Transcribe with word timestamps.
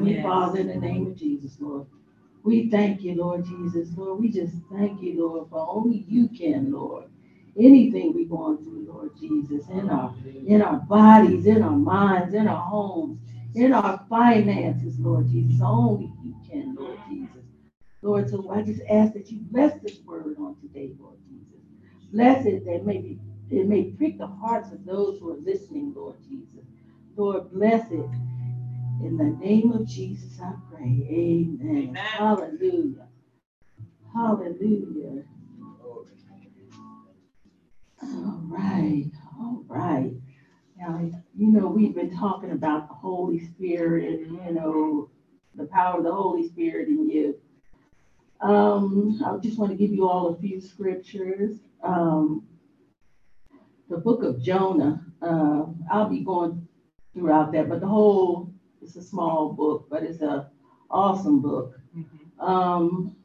Heavenly 0.00 0.16
Yes. 0.16 0.24
Father, 0.24 0.60
in 0.60 0.68
the 0.68 0.76
name 0.76 1.06
of 1.08 1.16
Jesus, 1.16 1.60
Lord, 1.60 1.86
we 2.42 2.70
thank 2.70 3.02
you, 3.02 3.16
Lord 3.16 3.44
Jesus. 3.44 3.90
Lord, 3.94 4.18
we 4.18 4.30
just 4.30 4.54
thank 4.72 5.02
you, 5.02 5.20
Lord, 5.20 5.50
for 5.50 5.68
only 5.68 6.06
you 6.08 6.26
can, 6.28 6.72
Lord. 6.72 7.04
Anything 7.58 8.14
we 8.14 8.24
going 8.24 8.64
through, 8.64 8.86
Lord 8.88 9.10
Jesus, 9.20 9.68
in 9.68 9.90
our 9.90 10.14
in 10.46 10.62
our 10.62 10.78
bodies, 10.78 11.44
in 11.44 11.62
our 11.62 11.76
minds, 11.76 12.32
in 12.32 12.48
our 12.48 12.64
homes, 12.64 13.18
in 13.54 13.74
our 13.74 14.02
finances, 14.08 14.98
Lord 14.98 15.28
Jesus. 15.28 15.60
Only 15.62 16.10
you 16.24 16.34
can, 16.50 16.74
Lord 16.74 16.98
Jesus. 17.06 17.44
Lord, 18.00 18.30
so 18.30 18.50
I 18.50 18.62
just 18.62 18.80
ask 18.88 19.12
that 19.12 19.30
you 19.30 19.40
bless 19.50 19.78
this 19.82 19.98
word 20.06 20.36
on 20.38 20.56
today, 20.62 20.92
Lord 20.98 21.18
Jesus. 21.28 21.60
Bless 22.10 22.46
it 22.46 22.64
that 22.64 22.86
maybe 22.86 23.18
it 23.50 23.68
may 23.68 23.90
prick 23.90 24.16
the 24.16 24.28
hearts 24.28 24.72
of 24.72 24.86
those 24.86 25.18
who 25.18 25.30
are 25.30 25.40
listening, 25.40 25.92
Lord 25.94 26.16
Jesus. 26.26 26.64
Lord, 27.16 27.52
bless 27.52 27.90
it. 27.90 28.08
In 29.02 29.16
the 29.16 29.24
name 29.44 29.72
of 29.72 29.86
Jesus, 29.86 30.40
I 30.42 30.52
pray. 30.70 31.06
Amen. 31.10 31.88
Amen. 31.88 31.94
Hallelujah. 31.94 33.08
Hallelujah. 34.12 35.24
All 38.02 38.42
right. 38.48 39.10
All 39.38 39.64
right. 39.68 40.12
Now, 40.78 41.10
you 41.34 41.48
know, 41.48 41.66
we've 41.66 41.94
been 41.94 42.14
talking 42.14 42.50
about 42.50 42.88
the 42.88 42.94
Holy 42.94 43.38
Spirit, 43.38 44.20
and, 44.20 44.32
you 44.32 44.52
know, 44.52 45.08
the 45.54 45.64
power 45.66 45.98
of 45.98 46.04
the 46.04 46.12
Holy 46.12 46.46
Spirit 46.48 46.88
in 46.88 47.08
you. 47.08 47.36
Um, 48.40 49.20
I 49.24 49.36
just 49.38 49.58
want 49.58 49.70
to 49.70 49.78
give 49.78 49.92
you 49.92 50.08
all 50.08 50.28
a 50.28 50.38
few 50.38 50.60
scriptures. 50.60 51.58
Um, 51.82 52.46
the 53.88 53.98
book 53.98 54.22
of 54.22 54.42
Jonah, 54.42 55.04
uh, 55.22 55.64
I'll 55.90 56.08
be 56.08 56.20
going 56.20 56.66
throughout 57.14 57.52
that, 57.52 57.68
but 57.68 57.80
the 57.80 57.88
whole, 57.88 58.52
it's 58.82 58.96
a 58.96 59.02
small 59.02 59.52
book, 59.52 59.86
but 59.90 60.02
it's 60.02 60.20
an 60.20 60.44
awesome 60.90 61.40
book. 61.40 61.78
Mhm. 61.96 62.42
Um, 62.42 63.16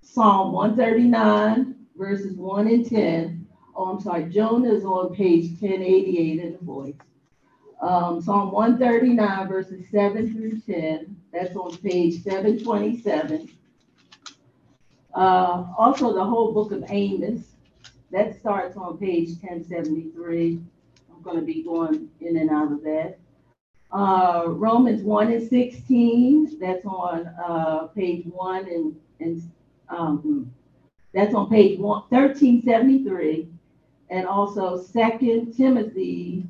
Psalm 0.00 0.52
139, 0.52 1.86
verses 1.94 2.36
1 2.38 2.68
and 2.68 2.88
10. 2.88 3.46
Oh, 3.74 3.84
I'm 3.84 4.00
sorry, 4.00 4.24
Jonah 4.30 4.72
is 4.72 4.84
on 4.84 5.14
page 5.14 5.50
1088 5.60 6.40
in 6.40 6.52
the 6.52 6.58
voice. 6.64 6.94
Um, 7.82 8.22
Psalm 8.22 8.50
139, 8.50 9.48
verses 9.48 9.84
7 9.90 10.32
through 10.32 10.60
10. 10.60 11.16
That's 11.32 11.54
on 11.54 11.76
page 11.76 12.22
727. 12.22 13.50
Uh, 15.14 15.66
also, 15.76 16.14
the 16.14 16.24
whole 16.24 16.52
book 16.52 16.72
of 16.72 16.84
Amos. 16.88 17.42
That 18.10 18.38
starts 18.38 18.76
on 18.78 18.96
page 18.96 19.30
1073. 19.42 20.60
Going 21.26 21.40
to 21.40 21.44
be 21.44 21.64
going 21.64 22.08
in 22.20 22.36
and 22.36 22.50
out 22.50 22.70
of 22.70 22.84
that. 22.84 23.18
Uh, 23.90 24.44
Romans 24.46 25.02
1 25.02 25.32
and 25.32 25.48
16, 25.48 26.56
that's 26.60 26.86
on 26.86 27.26
uh, 27.26 27.88
page 27.88 28.26
1 28.26 28.68
and, 28.68 28.96
and 29.18 29.50
um, 29.88 30.52
that's 31.12 31.34
on 31.34 31.50
page 31.50 31.80
1, 31.80 32.02
1373. 32.10 33.48
And 34.08 34.24
also 34.24 34.80
Second 34.80 35.56
Timothy, 35.56 36.44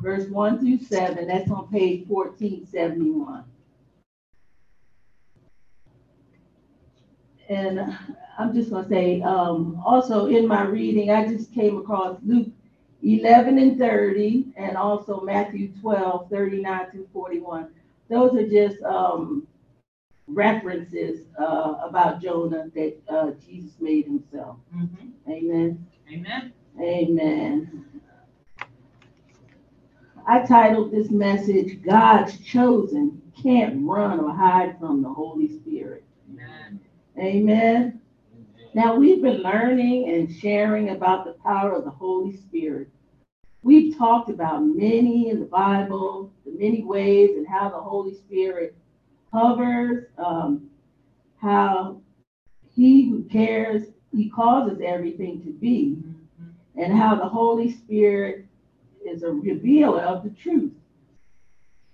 verse 0.00 0.28
1 0.28 0.60
through 0.60 0.78
7, 0.78 1.28
that's 1.28 1.50
on 1.50 1.68
page 1.68 2.06
1471. 2.08 3.44
And 7.50 7.98
I'm 8.38 8.54
just 8.54 8.70
going 8.70 8.84
to 8.84 8.88
say, 8.88 9.20
um, 9.20 9.82
also 9.84 10.24
in 10.24 10.48
my 10.48 10.62
reading, 10.62 11.10
I 11.10 11.28
just 11.28 11.52
came 11.52 11.76
across 11.76 12.16
Luke 12.24 12.48
11 13.06 13.58
and 13.58 13.78
30, 13.78 14.46
and 14.56 14.76
also 14.76 15.20
Matthew 15.20 15.72
12, 15.80 16.28
39 16.28 16.90
through 16.90 17.08
41. 17.12 17.68
Those 18.10 18.34
are 18.34 18.48
just 18.48 18.82
um, 18.82 19.46
references 20.26 21.26
uh, 21.38 21.76
about 21.82 22.20
Jonah 22.20 22.66
that 22.74 22.96
uh, 23.08 23.30
Jesus 23.46 23.72
made 23.80 24.06
himself. 24.06 24.56
Mhm. 24.74 25.12
Amen. 25.28 25.86
Amen. 26.12 26.52
Amen. 26.80 27.84
I 30.26 30.44
titled 30.44 30.90
this 30.90 31.10
message, 31.10 31.82
God's 31.82 32.38
Chosen 32.40 33.22
Can't 33.40 33.86
Run 33.86 34.18
or 34.18 34.34
Hide 34.34 34.78
from 34.80 35.02
the 35.02 35.08
Holy 35.08 35.48
Spirit. 35.48 36.04
Amen. 36.28 36.80
Amen. 37.18 38.00
Now, 38.74 38.96
we've 38.96 39.22
been 39.22 39.42
learning 39.42 40.10
and 40.10 40.30
sharing 40.30 40.90
about 40.90 41.24
the 41.24 41.32
power 41.44 41.72
of 41.72 41.84
the 41.84 41.90
Holy 41.90 42.36
Spirit. 42.36 42.88
We've 43.66 43.96
talked 43.98 44.30
about 44.30 44.64
many 44.64 45.28
in 45.28 45.40
the 45.40 45.46
Bible, 45.46 46.30
the 46.44 46.52
many 46.52 46.84
ways 46.84 47.30
and 47.36 47.48
how 47.48 47.68
the 47.68 47.80
Holy 47.80 48.14
Spirit 48.14 48.76
hovers, 49.32 50.04
um, 50.18 50.70
how 51.38 52.00
he 52.76 53.10
who 53.10 53.24
cares, 53.24 53.88
he 54.12 54.30
causes 54.30 54.80
everything 54.80 55.42
to 55.42 55.50
be, 55.50 55.96
Mhm. 55.96 56.52
and 56.76 56.92
how 56.92 57.16
the 57.16 57.28
Holy 57.28 57.68
Spirit 57.68 58.46
is 59.04 59.24
a 59.24 59.32
revealer 59.32 60.02
of 60.02 60.22
the 60.22 60.30
truth. 60.30 60.72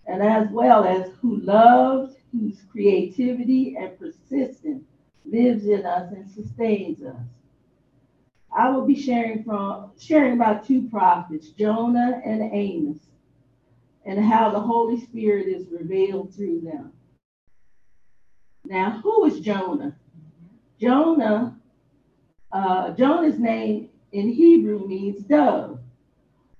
And 0.07 0.23
as 0.23 0.51
well 0.51 0.85
as 0.85 1.11
who 1.23 1.37
loves, 1.37 2.19
whose 2.33 2.61
creativity 2.71 3.79
and 3.79 3.99
persistence 3.99 4.85
lives 5.25 5.65
in 5.65 5.87
us 5.87 6.13
and 6.13 6.29
sustains 6.29 7.03
us. 7.03 7.17
I 8.55 8.71
will 8.71 8.87
be 8.87 9.01
sharing 9.01 9.45
from 9.45 9.93
sharing 9.99 10.35
about 10.35 10.67
two 10.67 10.89
prophets, 10.89 11.51
Jonah 11.51 12.21
and 12.25 12.51
Amos, 12.53 12.99
and 14.05 14.23
how 14.23 14.51
the 14.51 14.61
Holy 14.61 15.01
Spirit 15.01 15.49
is 15.49 15.69
revealed 15.71 16.35
through 16.35 16.61
them. 16.61 16.93
Now, 18.65 19.01
who 19.03 19.25
is 19.25 19.41
Jonah? 19.41 19.97
Jonah, 20.79 21.57
uh, 22.53 22.91
Jonah's 22.93 23.39
name 23.39 23.89
in 24.13 24.29
Hebrew 24.29 24.87
means 24.87 25.25
dove. 25.25 25.81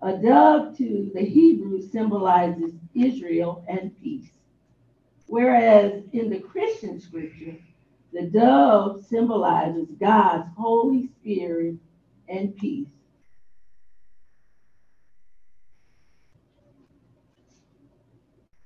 A 0.01 0.17
dove 0.17 0.77
to 0.79 1.11
the 1.15 1.21
Hebrew 1.21 1.81
symbolizes 1.81 2.73
Israel 2.95 3.65
and 3.69 3.93
peace. 4.03 4.31
Whereas 5.27 6.03
in 6.13 6.29
the 6.31 6.41
Christian 6.41 7.01
scripture, 7.01 7.57
the 8.13 8.25
dove 8.25 9.05
symbolizes 9.07 9.89
God's 10.01 10.49
Holy 10.57 11.09
Spirit 11.09 11.77
and 12.29 12.57
peace. 12.57 12.89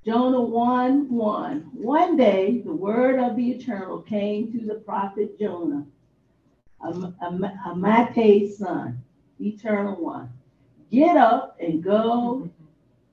Jonah 0.05 0.43
1 0.43 1.11
1. 1.13 1.61
One 1.75 2.17
day 2.17 2.63
the 2.65 2.73
word 2.75 3.19
of 3.21 3.37
the 3.37 3.51
eternal 3.53 4.03
came 4.03 4.53
to 4.53 4.61
the 4.67 4.77
prophet 4.77 5.39
Jonah, 5.39 5.87
Am- 6.85 7.17
Am- 7.23 7.45
son, 8.51 8.99
eternal 9.41 9.97
one. 10.03 10.31
Get 10.91 11.17
up 11.17 11.57
and 11.61 11.83
go 11.83 12.51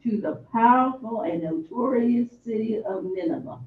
to 0.03 0.17
the 0.21 0.43
powerful 0.53 1.21
and 1.21 1.43
notorious 1.43 2.29
city 2.45 2.79
of 2.83 3.05
Nineveh. 3.05 3.59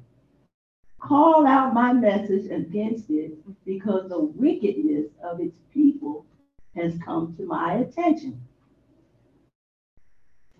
Call 1.06 1.46
out 1.46 1.72
my 1.72 1.92
message 1.92 2.50
against 2.50 3.10
it 3.10 3.32
because 3.64 4.08
the 4.08 4.18
wickedness 4.18 5.06
of 5.22 5.40
its 5.40 5.54
people 5.72 6.26
has 6.74 6.94
come 7.04 7.34
to 7.36 7.46
my 7.46 7.74
attention. 7.74 8.40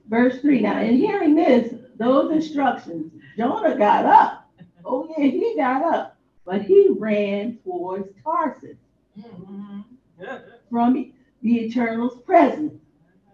Verse 0.09 0.41
3 0.41 0.61
Now, 0.61 0.81
in 0.81 0.95
hearing 0.97 1.35
this, 1.35 1.75
those 1.99 2.31
instructions, 2.31 3.13
Jonah 3.37 3.77
got 3.77 4.05
up. 4.05 4.49
Oh, 4.85 5.13
yeah, 5.19 5.25
he 5.25 5.55
got 5.57 5.83
up, 5.83 6.17
but 6.45 6.63
he 6.63 6.91
ran 6.91 7.59
towards 7.65 8.09
Tarsus 8.23 8.77
Mhm. 9.19 9.85
Yeah. 10.21 10.39
from 10.71 11.13
the 11.43 11.67
Eternal's 11.67 12.21
presence. 12.23 12.81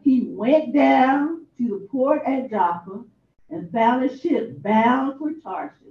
He 0.00 0.28
went 0.28 0.72
down 0.72 1.46
to 1.58 1.68
the 1.68 1.86
port 1.90 2.22
at 2.24 2.48
Joppa 2.48 3.04
and 3.50 3.70
found 3.70 4.02
a 4.04 4.16
ship 4.16 4.62
bound 4.62 5.18
for 5.18 5.32
Tarshish. 5.34 5.81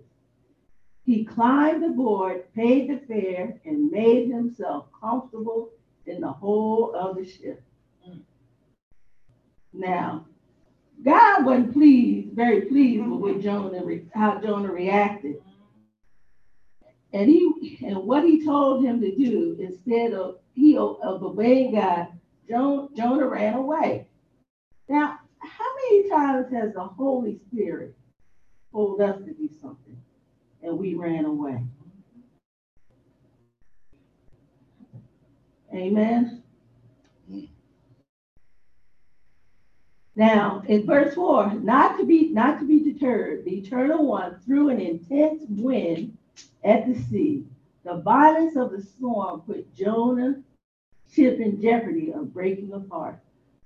He 1.12 1.25
climbed 1.25 1.84
aboard, 1.84 2.46
paid 2.54 2.90
the 2.90 2.98
fare, 3.06 3.60
and 3.66 3.92
made 3.92 4.31
himself 4.31 4.86
comfortable 4.98 5.72
in 6.06 6.22
the 6.22 6.31
whole 6.31 6.96
of 6.96 7.18
the 7.18 7.25
ship. 7.25 7.62
Mm. 8.08 8.22
Now, 9.74 10.25
God 11.04 11.44
wasn't 11.44 11.74
pleased, 11.74 12.31
very 12.31 12.62
pleased 12.62 13.06
with 13.06 13.19
what 13.19 13.42
Jonah, 13.42 13.84
how 14.13 14.40
Jonah 14.40 14.72
reacted. 14.72 15.42
And 17.12 17.30
he 17.30 17.78
and 17.86 17.98
what 17.98 18.24
he 18.24 18.46
told 18.46 18.86
him 18.86 19.02
to 19.02 19.13
do 19.13 19.58
instead 19.60 20.13
of 20.13 20.38
he 20.54 20.78
of 20.78 20.98
obeying 21.04 21.75
God, 21.75 22.08
Jonah, 22.48 22.88
Jonah 22.96 23.28
ran 23.28 23.56
away. 23.56 24.08
Now, 24.88 25.19
how 25.40 25.75
many 25.75 26.10
times 26.10 26.54
has 26.54 26.74
the 26.74 26.86
Holy 26.86 27.38
Spirit 27.52 27.98
told 28.72 29.02
us 29.02 29.18
to 29.25 29.34
do 29.34 29.50
something 29.60 30.02
and 30.63 30.78
we 30.78 30.96
ran 30.96 31.25
away? 31.25 31.63
Amen. 35.74 36.44
Now, 40.16 40.62
in 40.68 40.86
verse 40.86 41.16
four, 41.16 41.54
not 41.54 41.98
to 41.98 42.06
be, 42.06 42.30
not 42.30 42.60
to 42.60 42.66
be 42.66 42.84
deterred, 42.84 43.46
the 43.46 43.58
eternal 43.58 44.06
one 44.06 44.40
threw 44.46 44.69
an 44.69 44.80
intense 44.80 45.44
wind 45.48 46.18
at 46.63 46.86
the 46.86 47.02
sea. 47.04 47.46
The 47.84 48.02
violence 48.02 48.56
of 48.56 48.72
the 48.72 48.81
storm 48.81 49.42
put 49.42 49.74
Jonah's 49.74 50.44
ship 51.12 51.40
in 51.40 51.62
jeopardy 51.62 52.12
of 52.13 52.34
breaking 52.34 52.74
apart. 52.74 53.19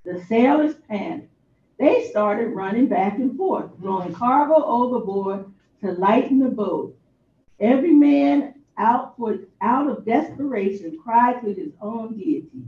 The 0.04 0.24
sailors 0.26 0.76
panicked. 0.88 1.32
They 1.78 2.08
started 2.10 2.50
running 2.50 2.88
back 2.88 3.18
and 3.18 3.36
forth, 3.36 3.72
throwing 3.80 4.14
cargo 4.14 4.64
overboard 4.64 5.52
to 5.82 5.92
lighten 5.94 6.40
the 6.40 6.50
boat. 6.50 6.98
Every 7.60 7.94
man 7.94 8.56
out 8.78 9.16
for 9.18 9.38
out 9.62 9.90
of 9.90 10.06
desperation 10.06 10.98
cried 11.02 11.42
to 11.42 11.54
his 11.54 11.72
own 11.82 12.18
deity. 12.18 12.66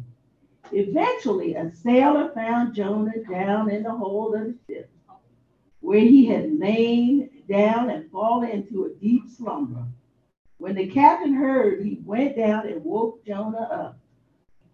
Eventually, 0.71 1.55
a 1.55 1.71
sailor 1.71 2.31
found 2.33 2.75
Jonah 2.75 3.23
down 3.29 3.69
in 3.69 3.83
the 3.83 3.91
hold 3.91 4.35
of 4.35 4.41
the 4.41 4.55
ship, 4.67 4.89
where 5.79 5.99
he 5.99 6.25
had 6.25 6.59
lain 6.59 7.29
down 7.49 7.89
and 7.89 8.11
fallen 8.11 8.49
into 8.49 8.85
a 8.85 8.99
deep 8.99 9.23
slumber. 9.29 9.85
When 10.57 10.75
the 10.75 10.87
captain 10.87 11.33
heard, 11.33 11.85
he 11.85 11.99
went 12.03 12.35
down 12.35 12.67
and 12.67 12.83
woke 12.83 13.25
Jonah 13.25 13.69
up. 13.71 13.99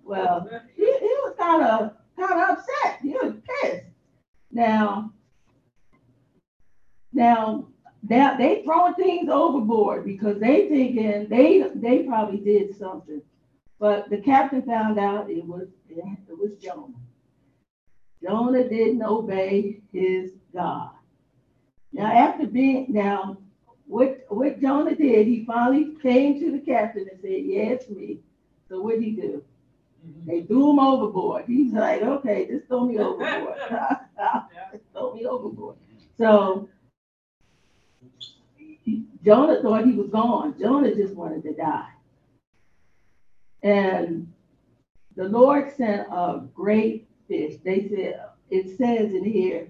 Well, 0.03 0.49
he, 0.75 0.83
he 0.83 1.13
was 1.23 1.35
kind 1.37 1.63
of 1.63 1.93
kind 2.17 2.41
of 2.41 2.57
upset. 2.57 2.99
He 3.01 3.09
was 3.09 3.35
pissed. 3.61 3.85
Now, 4.51 5.11
now 7.11 7.67
that 8.03 8.37
they 8.37 8.63
throwing 8.63 8.93
things 8.95 9.29
overboard 9.29 10.05
because 10.05 10.39
they 10.39 10.67
thinking 10.67 11.27
they 11.29 11.69
they 11.75 12.03
probably 12.03 12.39
did 12.39 12.77
something, 12.77 13.21
but 13.79 14.09
the 14.09 14.17
captain 14.17 14.61
found 14.61 14.99
out 14.99 15.29
it 15.29 15.45
was 15.45 15.67
it 15.89 16.37
was 16.37 16.55
Jonah. 16.57 16.93
Jonah 18.21 18.67
didn't 18.67 19.03
obey 19.03 19.81
his 19.91 20.31
God. 20.53 20.91
Now 21.93 22.11
after 22.11 22.45
being 22.45 22.87
now 22.89 23.37
what 23.85 24.25
what 24.29 24.59
Jonah 24.61 24.95
did, 24.95 25.27
he 25.27 25.45
finally 25.45 25.95
came 26.01 26.39
to 26.39 26.51
the 26.51 26.59
captain 26.59 27.07
and 27.09 27.21
said, 27.21 27.43
"Yeah, 27.43 27.69
it's 27.69 27.89
me." 27.89 28.19
So 28.67 28.81
what 28.81 28.95
did 28.95 29.03
he 29.03 29.11
do? 29.11 29.43
Mm-hmm. 30.05 30.29
They 30.29 30.41
threw 30.41 30.71
him 30.71 30.79
overboard. 30.79 31.45
He's 31.47 31.71
like, 31.71 32.01
"Okay, 32.01 32.47
just 32.47 32.65
throw 32.67 32.85
me 32.85 32.97
overboard. 32.97 33.59
throw 34.91 35.13
me 35.13 35.25
overboard." 35.25 35.77
So 36.17 36.69
Jonah 39.23 39.61
thought 39.61 39.85
he 39.85 39.93
was 39.93 40.09
gone. 40.09 40.55
Jonah 40.59 40.93
just 40.93 41.15
wanted 41.15 41.43
to 41.43 41.53
die. 41.53 41.89
And 43.61 44.31
the 45.15 45.25
Lord 45.25 45.71
sent 45.75 46.07
a 46.11 46.43
great 46.53 47.07
fish. 47.27 47.55
They 47.63 47.87
said, 47.87 48.21
it 48.49 48.77
says 48.77 49.13
in 49.13 49.23
here, 49.23 49.69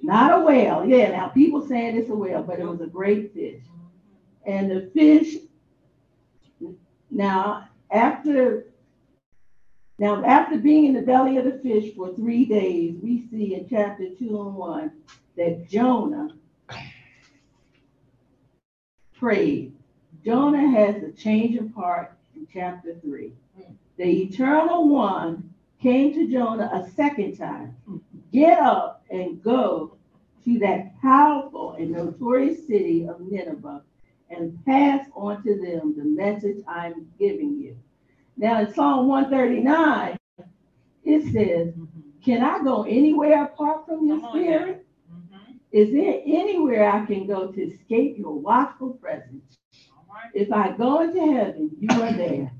not 0.00 0.40
a 0.40 0.44
whale. 0.44 0.84
Yeah, 0.84 1.10
now 1.10 1.28
people 1.28 1.66
saying 1.66 1.96
it's 1.96 2.10
a 2.10 2.14
whale, 2.14 2.42
but 2.42 2.58
it 2.58 2.66
was 2.66 2.80
a 2.80 2.86
great 2.86 3.32
fish. 3.34 3.62
And 4.46 4.70
the 4.70 4.90
fish, 4.94 5.36
now 7.10 7.68
after 7.90 8.66
now 9.98 10.24
after 10.24 10.58
being 10.58 10.86
in 10.86 10.94
the 10.94 11.02
belly 11.02 11.38
of 11.38 11.44
the 11.44 11.58
fish 11.58 11.94
for 11.94 12.14
three 12.14 12.44
days, 12.44 12.96
we 13.02 13.26
see 13.30 13.54
in 13.54 13.68
chapter 13.68 14.08
two 14.18 14.40
and 14.40 14.54
one 14.54 14.92
that 15.36 15.68
Jonah 15.68 16.30
prayed. 19.18 19.72
Jonah 20.24 20.68
has 20.70 21.02
a 21.02 21.12
change 21.12 21.56
of 21.56 21.72
heart 21.74 22.16
in 22.34 22.46
chapter 22.52 22.94
three. 23.02 23.32
The 23.96 24.22
eternal 24.22 24.88
one 24.88 25.52
came 25.80 26.12
to 26.14 26.30
Jonah 26.30 26.70
a 26.72 26.88
second 26.92 27.36
time. 27.36 27.76
Get 28.32 28.58
up 28.58 29.04
and 29.10 29.42
go 29.42 29.96
to 30.44 30.58
that 30.60 31.00
powerful 31.00 31.72
and 31.72 31.90
notorious 31.92 32.66
city 32.66 33.06
of 33.08 33.20
Nineveh 33.20 33.82
and 34.30 34.64
pass 34.64 35.06
on 35.14 35.42
to 35.42 35.54
them 35.56 35.94
the 35.96 36.04
message 36.04 36.58
I'm 36.68 37.10
giving 37.18 37.58
you. 37.58 37.76
Now 38.36 38.60
in 38.60 38.72
Psalm 38.72 39.08
139, 39.08 40.16
it 41.04 41.32
says, 41.32 41.74
Can 42.24 42.42
I 42.44 42.62
go 42.62 42.82
anywhere 42.84 43.44
apart 43.44 43.86
from 43.86 44.06
your 44.06 44.16
Come 44.16 44.24
on 44.26 44.36
now. 44.44 44.46
spirit? 44.58 44.86
Is 45.70 45.92
there 45.92 46.22
anywhere 46.24 46.90
I 46.90 47.04
can 47.04 47.26
go 47.26 47.52
to 47.52 47.62
escape 47.62 48.16
your 48.16 48.32
watchful 48.32 48.94
presence? 48.94 49.58
If 50.32 50.50
I 50.50 50.72
go 50.72 51.02
into 51.02 51.20
heaven, 51.20 51.70
you 51.78 52.02
are 52.02 52.12
there. 52.12 52.52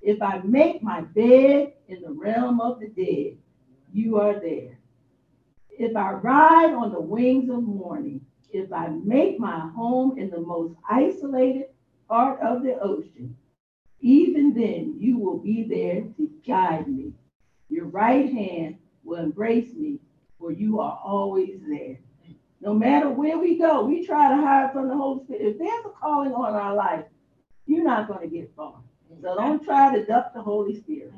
If 0.00 0.22
I 0.22 0.38
make 0.44 0.82
my 0.82 1.00
bed 1.00 1.72
in 1.88 2.02
the 2.02 2.10
realm 2.10 2.60
of 2.60 2.80
the 2.80 2.88
dead, 2.88 3.36
you 3.92 4.18
are 4.18 4.38
there. 4.38 4.78
If 5.70 5.96
I 5.96 6.12
ride 6.12 6.72
on 6.72 6.92
the 6.92 7.00
wings 7.00 7.50
of 7.50 7.62
morning, 7.62 8.20
if 8.52 8.72
I 8.72 8.88
make 8.88 9.40
my 9.40 9.58
home 9.74 10.18
in 10.18 10.30
the 10.30 10.40
most 10.40 10.74
isolated 10.88 11.66
part 12.08 12.40
of 12.42 12.62
the 12.62 12.78
ocean, 12.80 13.36
even 14.00 14.54
then 14.54 14.96
you 14.98 15.18
will 15.18 15.38
be 15.38 15.64
there 15.64 16.02
to 16.16 16.30
guide 16.46 16.86
me. 16.88 17.12
Your 17.68 17.86
right 17.86 18.32
hand 18.32 18.76
will 19.02 19.18
embrace 19.20 19.72
me, 19.74 19.98
for 20.38 20.52
you 20.52 20.80
are 20.80 21.00
always 21.04 21.60
there. 21.68 21.98
No 22.62 22.74
matter 22.74 23.10
where 23.10 23.38
we 23.38 23.58
go, 23.58 23.84
we 23.86 24.06
try 24.06 24.30
to 24.30 24.36
hide 24.42 24.72
from 24.72 24.88
the 24.88 24.96
Holy 24.96 25.24
Spirit. 25.24 25.42
If 25.42 25.58
there's 25.58 25.86
a 25.86 25.90
calling 25.90 26.34
on 26.34 26.54
our 26.54 26.76
life, 26.76 27.06
you're 27.66 27.84
not 27.84 28.08
going 28.08 28.20
to 28.22 28.28
get 28.36 28.52
far. 28.56 28.76
So 29.22 29.36
don't 29.36 29.64
try 29.64 29.94
to 29.96 30.06
duck 30.06 30.34
the 30.34 30.42
Holy 30.42 30.80
Spirit. 30.80 31.12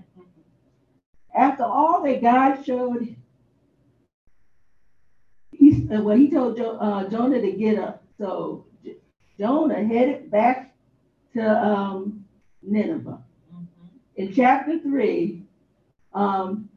After 1.35 1.65
all 1.65 2.03
that 2.05 2.23
God 2.23 2.65
showed, 2.65 3.17
he 5.53 5.89
uh, 5.93 6.03
well, 6.03 6.17
he 6.17 6.31
told 6.31 6.57
jo- 6.57 6.79
uh, 6.79 7.09
Jonah 7.09 7.41
to 7.41 7.53
get 7.53 7.79
up. 7.79 8.05
So 8.19 8.67
J- 8.85 8.97
Jonah 9.39 9.85
headed 9.85 10.31
back 10.31 10.75
to 11.35 11.43
um, 11.67 12.27
Nineveh. 12.63 13.23
Mhm. 13.55 13.67
In 14.17 14.33
chapter 14.35 14.79
three, 14.81 15.45
um, 16.15 16.71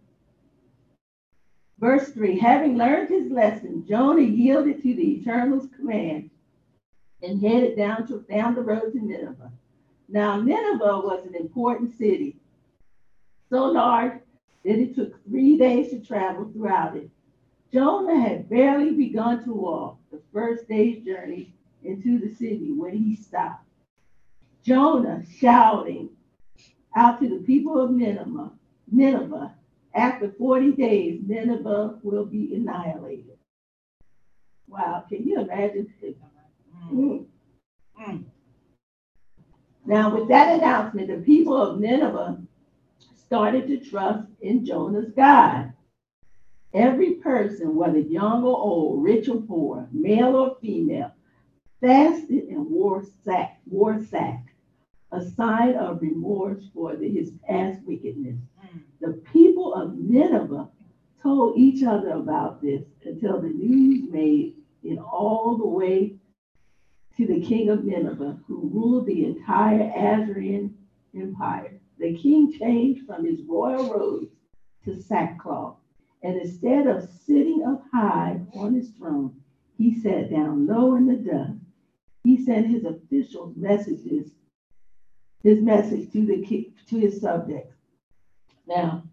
verse 1.88 2.10
three, 2.10 2.38
having 2.38 2.78
learned 2.78 3.08
his 3.08 3.32
lesson, 3.32 3.86
Jonah 3.88 4.22
yielded 4.22 4.82
to 4.82 4.94
the 4.94 5.22
Eternal's 5.22 5.70
command 5.74 6.30
and 7.24 7.42
headed 7.42 7.78
down 7.78 8.06
to 8.08 8.26
down 8.30 8.56
the 8.56 8.62
road 8.62 8.92
to 8.92 9.00
Nineveh. 9.00 9.54
Now 10.10 10.42
Nineveh 10.42 11.00
was 11.00 11.26
an 11.26 11.36
important 11.36 11.98
city, 11.98 12.36
so 13.50 13.68
large 13.68 14.20
that 14.66 14.80
it 14.80 14.96
took 14.96 15.24
three 15.24 15.58
days 15.58 15.92
to 15.92 16.00
travel 16.00 16.52
throughout 16.52 16.98
it. 16.98 17.10
Jonah 17.72 18.20
had 18.20 18.50
barely 18.50 18.92
begun 18.92 19.46
to 19.46 19.54
walk 19.54 19.98
the 20.12 20.20
first 20.34 20.68
day's 20.68 21.06
journey 21.06 21.54
into 21.86 22.20
the 22.20 22.36
city 22.36 22.74
when 22.74 22.98
he 22.98 23.16
stopped. 23.16 23.64
Jonah 24.62 25.24
shouting 25.40 26.10
out 26.98 27.22
to 27.22 27.30
the 27.30 27.46
people 27.46 27.80
of 27.80 27.92
Nineveh, 27.92 28.52
Nineveh, 28.92 29.54
after 29.98 30.32
40 30.32 30.74
days, 30.74 31.22
Nineveh 31.26 32.00
will 32.04 32.26
be 32.26 32.54
annihilated. 32.56 33.38
Wow, 34.68 35.04
can 35.10 35.28
you 35.28 35.42
imagine? 35.42 35.94
Mm. 36.94 37.26
Mm. 38.00 38.24
Now, 39.86 40.16
with 40.16 40.28
that 40.30 40.58
announcement, 40.58 41.08
the 41.08 41.18
people 41.18 41.58
of 41.58 41.80
Nineveh 41.80 42.42
started 43.16 43.68
to 43.68 43.78
trust 43.78 44.28
in 44.42 44.66
Jonah's 44.66 45.12
God. 45.16 45.74
Every 46.74 47.14
person, 47.16 47.76
whether 47.76 48.00
young 48.00 48.44
or 48.44 48.58
old, 48.58 49.04
rich 49.04 49.28
or 49.30 49.42
poor, 49.42 49.88
male 49.92 50.36
or 50.36 50.58
female, 50.62 51.12
fasted 51.82 52.50
and 52.50 52.70
wore 52.70 53.04
sack, 53.24 53.62
wore 53.66 54.00
sack, 54.04 54.54
a 55.12 55.24
sign 55.24 55.76
of 55.76 56.02
remorse 56.02 56.68
for 56.74 56.96
the- 56.96 57.10
his 57.10 57.32
past 57.48 57.82
wickedness. 57.86 58.38
The 59.00 59.14
people 59.34 59.74
of 59.74 59.98
Nineveh 59.98 60.70
told 61.22 61.58
each 61.58 61.84
other 61.84 62.12
about 62.12 62.62
this 62.62 62.84
until 63.06 63.42
the 63.42 63.50
news 63.50 64.10
made 64.12 64.56
it 64.84 64.98
all 64.98 65.58
the 65.58 65.68
way 65.68 66.18
to 67.16 67.26
the 67.26 67.42
king 67.42 67.70
of 67.70 67.84
Nineveh, 67.84 68.40
who 68.48 68.70
ruled 68.74 69.06
the 69.08 69.26
entire 69.26 69.92
Assyrian 69.96 70.78
empire. 71.16 71.80
The 71.98 72.16
king 72.16 72.52
changed 72.52 73.06
from 73.06 73.26
his 73.26 73.42
royal 73.44 73.92
robes 73.92 74.32
to 74.86 75.02
sackcloth, 75.02 75.78
and 76.22 76.38
instead 76.38 76.88
of 76.88 77.10
sitting 77.10 77.64
up 77.64 77.84
high 77.92 78.42
on 78.54 78.74
his 78.74 78.90
throne, 78.92 79.42
he 79.78 80.00
sat 80.00 80.30
down 80.30 80.68
low 80.68 80.96
in 80.96 81.08
the 81.08 81.16
dust. 81.16 81.60
He 82.24 82.44
sent 82.44 82.68
his 82.68 82.86
official 82.86 83.54
messages, 83.56 84.32
his 85.44 85.62
message 85.62 86.12
to 86.12 86.26
the 86.26 86.72
to 86.88 86.98
his 86.98 87.22
subjects. 87.22 87.77
Now, 88.68 89.04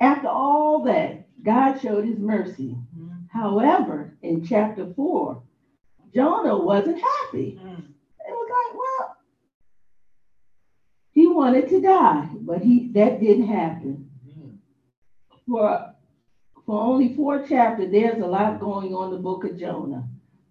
after 0.00 0.28
all 0.28 0.82
that, 0.84 1.26
God 1.42 1.78
showed 1.80 2.04
his 2.04 2.18
mercy. 2.18 2.76
Mhm. 2.96 3.28
However, 3.28 4.16
in 4.22 4.44
chapter 4.44 4.92
four, 4.94 5.42
Jonah 6.14 6.58
wasn't 6.58 6.98
happy. 7.00 7.58
Mm. 7.62 7.78
It 7.78 8.30
was 8.30 8.50
like, 8.50 8.78
well, 8.78 9.16
he 11.12 11.26
wanted 11.26 11.68
to 11.68 11.80
die, 11.80 12.28
but 12.40 12.62
he 12.62 12.88
that 12.92 13.20
didn't 13.20 13.46
happen. 13.46 14.10
Mm. 14.28 14.58
for, 15.46 15.94
for 16.66 16.80
only 16.82 17.14
four 17.14 17.42
chapters, 17.46 17.90
there's 17.90 18.22
a 18.22 18.26
lot 18.26 18.60
going 18.60 18.94
on 18.94 19.08
in 19.08 19.14
the 19.14 19.22
book 19.22 19.44
of 19.44 19.58
Jonah. 19.58 20.08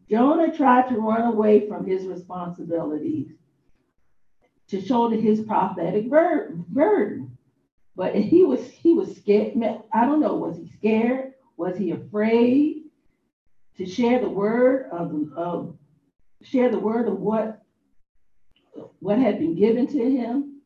Jonah 0.09 0.55
tried 0.55 0.87
to 0.89 0.99
run 0.99 1.23
away 1.33 1.67
from 1.67 1.85
his 1.85 2.05
responsibilities 2.05 3.31
to 4.67 4.79
shoulder 4.81 5.15
his 5.15 5.41
prophetic 5.41 6.09
bur- 6.09 6.51
burden. 6.69 7.34
But 7.95 8.15
he 8.15 8.43
was 8.43 8.69
he 8.69 8.93
was 8.93 9.15
scared. 9.15 9.53
I 9.93 10.05
don't 10.05 10.19
know, 10.19 10.35
was 10.35 10.57
he 10.57 10.67
scared? 10.67 11.33
Was 11.57 11.77
he 11.77 11.91
afraid 11.91 12.83
to 13.77 13.85
share 13.85 14.19
the 14.19 14.29
word 14.29 14.89
of, 14.91 15.31
of 15.35 15.77
share 16.41 16.69
the 16.69 16.79
word 16.79 17.07
of 17.07 17.19
what 17.19 17.61
what 18.99 19.17
had 19.17 19.39
been 19.39 19.55
given 19.55 19.87
to 19.87 20.11
him? 20.11 20.61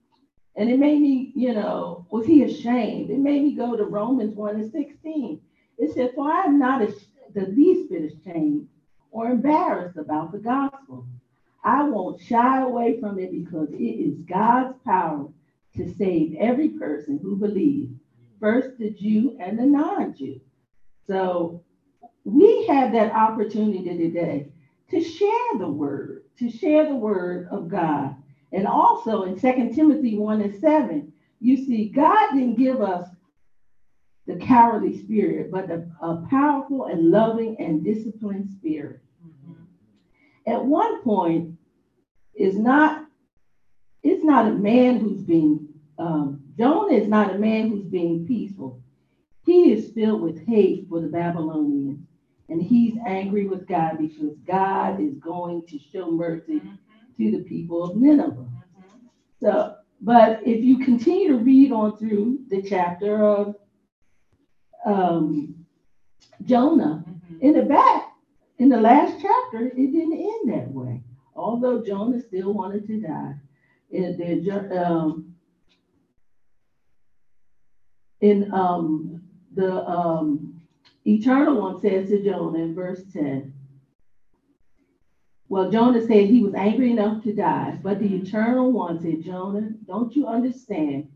And 0.56 0.70
it 0.70 0.80
made 0.80 1.00
me, 1.00 1.32
you 1.36 1.54
know, 1.54 2.06
was 2.10 2.26
he 2.26 2.44
ashamed? 2.44 3.12
It 3.12 3.20
made 3.20 3.44
me 3.44 3.54
go 3.54 3.78
to 3.78 3.86
Romans 3.86 4.36
1 4.36 4.56
and 4.56 4.72
16. 4.72 5.40
It 5.78 5.94
said, 5.94 6.12
For 6.16 6.30
I 6.30 6.44
am 6.46 6.60
not 6.60 6.82
the 7.34 7.46
least 7.46 7.90
bit 7.92 8.12
ashamed 8.12 8.68
or 9.12 9.30
embarrassed 9.30 9.98
about 9.98 10.32
the 10.32 10.40
gospel. 10.40 11.06
I 11.64 11.84
won't 11.84 12.20
shy 12.20 12.62
away 12.62 13.00
from 13.00 13.20
it 13.20 13.32
because 13.32 13.70
it 13.72 13.78
is 13.78 14.18
God's 14.28 14.76
power 14.84 15.30
to 15.76 15.94
save 15.96 16.36
every 16.40 16.70
person 16.70 17.20
who 17.22 17.36
believes, 17.36 17.94
first 18.40 18.78
the 18.78 18.90
Jew 18.92 19.38
and 19.40 19.58
the 19.58 19.66
non 19.66 20.16
Jew. 20.16 20.40
So 21.08 21.64
we 22.24 22.66
have 22.68 22.92
that 22.94 23.14
opportunity 23.14 23.84
today 23.98 24.52
to 24.90 25.02
share 25.02 25.58
the 25.58 25.70
word, 25.70 26.24
to 26.40 26.50
share 26.50 26.88
the 26.88 26.96
word 26.96 27.48
of 27.52 27.70
God. 27.70 28.16
And 28.52 28.68
also 28.68 29.24
in 29.24 29.40
2 29.40 29.74
Timothy 29.76 30.18
1 30.18 30.42
and 30.42 30.60
7, 30.60 31.14
you 31.40 31.58
see, 31.58 31.90
God 31.90 32.32
didn't 32.34 32.58
give 32.58 32.82
us 32.82 33.08
the 34.26 34.36
cowardly 34.36 35.02
spirit, 35.04 35.52
but 35.52 35.70
a, 35.70 35.88
a 36.02 36.26
powerful 36.30 36.86
and 36.86 37.10
loving 37.10 37.56
and 37.60 37.84
disciplined 37.84 38.50
spirit. 38.50 39.00
Mm-hmm. 39.26 40.52
At 40.52 40.66
one 40.66 41.02
point, 41.04 41.60
is 42.40 42.58
not 42.58 43.06
it's 44.04 44.24
not 44.24 44.48
a 44.48 44.54
man 44.54 45.00
who's 45.00 45.22
being 45.22 45.68
um, 45.98 46.42
Jonah 46.58 46.94
is 46.94 47.08
not 47.08 47.36
a 47.36 47.38
man 47.38 47.70
who's 47.70 47.86
being 47.86 48.26
peaceful. 48.26 48.82
He 49.46 49.74
is 49.74 49.92
filled 49.92 50.22
with 50.22 50.46
hate 50.46 50.88
for 50.90 51.02
the 51.02 51.08
Babylonians, 51.08 52.06
and 52.48 52.62
he's 52.62 52.98
angry 53.06 53.48
with 53.48 53.68
God 53.68 53.98
because 53.98 54.36
God 54.48 55.02
is 55.02 55.16
going 55.16 55.66
to 55.68 55.80
show 55.80 56.12
mercy 56.12 56.60
mm-hmm. 56.60 56.76
to 57.18 57.38
the 57.38 57.44
people 57.44 57.84
of 57.84 57.98
Nineveh. 57.98 58.32
Mm-hmm. 58.32 59.08
So, 59.42 59.76
but 60.02 60.42
if 60.46 60.64
you 60.64 60.80
continue 60.80 61.30
to 61.30 61.38
read 61.38 61.72
on 61.72 61.98
through 61.98 62.40
the 62.50 62.62
chapter 62.62 63.24
of 63.24 63.56
um, 64.86 65.66
Jonah, 66.46 67.04
mm-hmm. 67.08 67.42
in 67.42 67.54
the 67.54 67.64
back, 67.64 68.14
in 68.58 68.70
the 68.70 68.80
last 68.80 69.22
chapter, 69.22 69.68
it 69.68 69.92
didn't 69.92 70.14
end 70.14 70.54
that 70.54 70.72
way. 70.72 71.02
Although 71.36 71.84
Jonah 71.84 72.22
still 72.22 72.54
wanted 72.54 72.86
to 72.88 73.02
die, 73.02 73.36
in, 73.92 74.72
um, 74.78 75.36
in 78.22 78.54
um, 78.54 79.24
the 79.54 79.88
um, 79.88 80.62
eternal 81.06 81.62
one 81.62 81.82
says 81.82 82.10
to 82.10 82.24
Jonah 82.24 82.60
in 82.60 82.76
verse 82.76 83.04
10. 83.14 83.54
Well, 85.48 85.72
Jonah 85.72 86.06
said 86.06 86.26
he 86.28 86.44
was 86.44 86.54
angry 86.54 86.92
enough 86.92 87.24
to 87.24 87.34
die, 87.34 87.80
but 87.82 88.00
the 88.00 88.16
eternal 88.16 88.72
one 88.72 89.02
said, 89.02 89.24
Jonah, 89.24 89.72
don't 89.88 90.16
you 90.16 90.28
understand? 90.28 91.10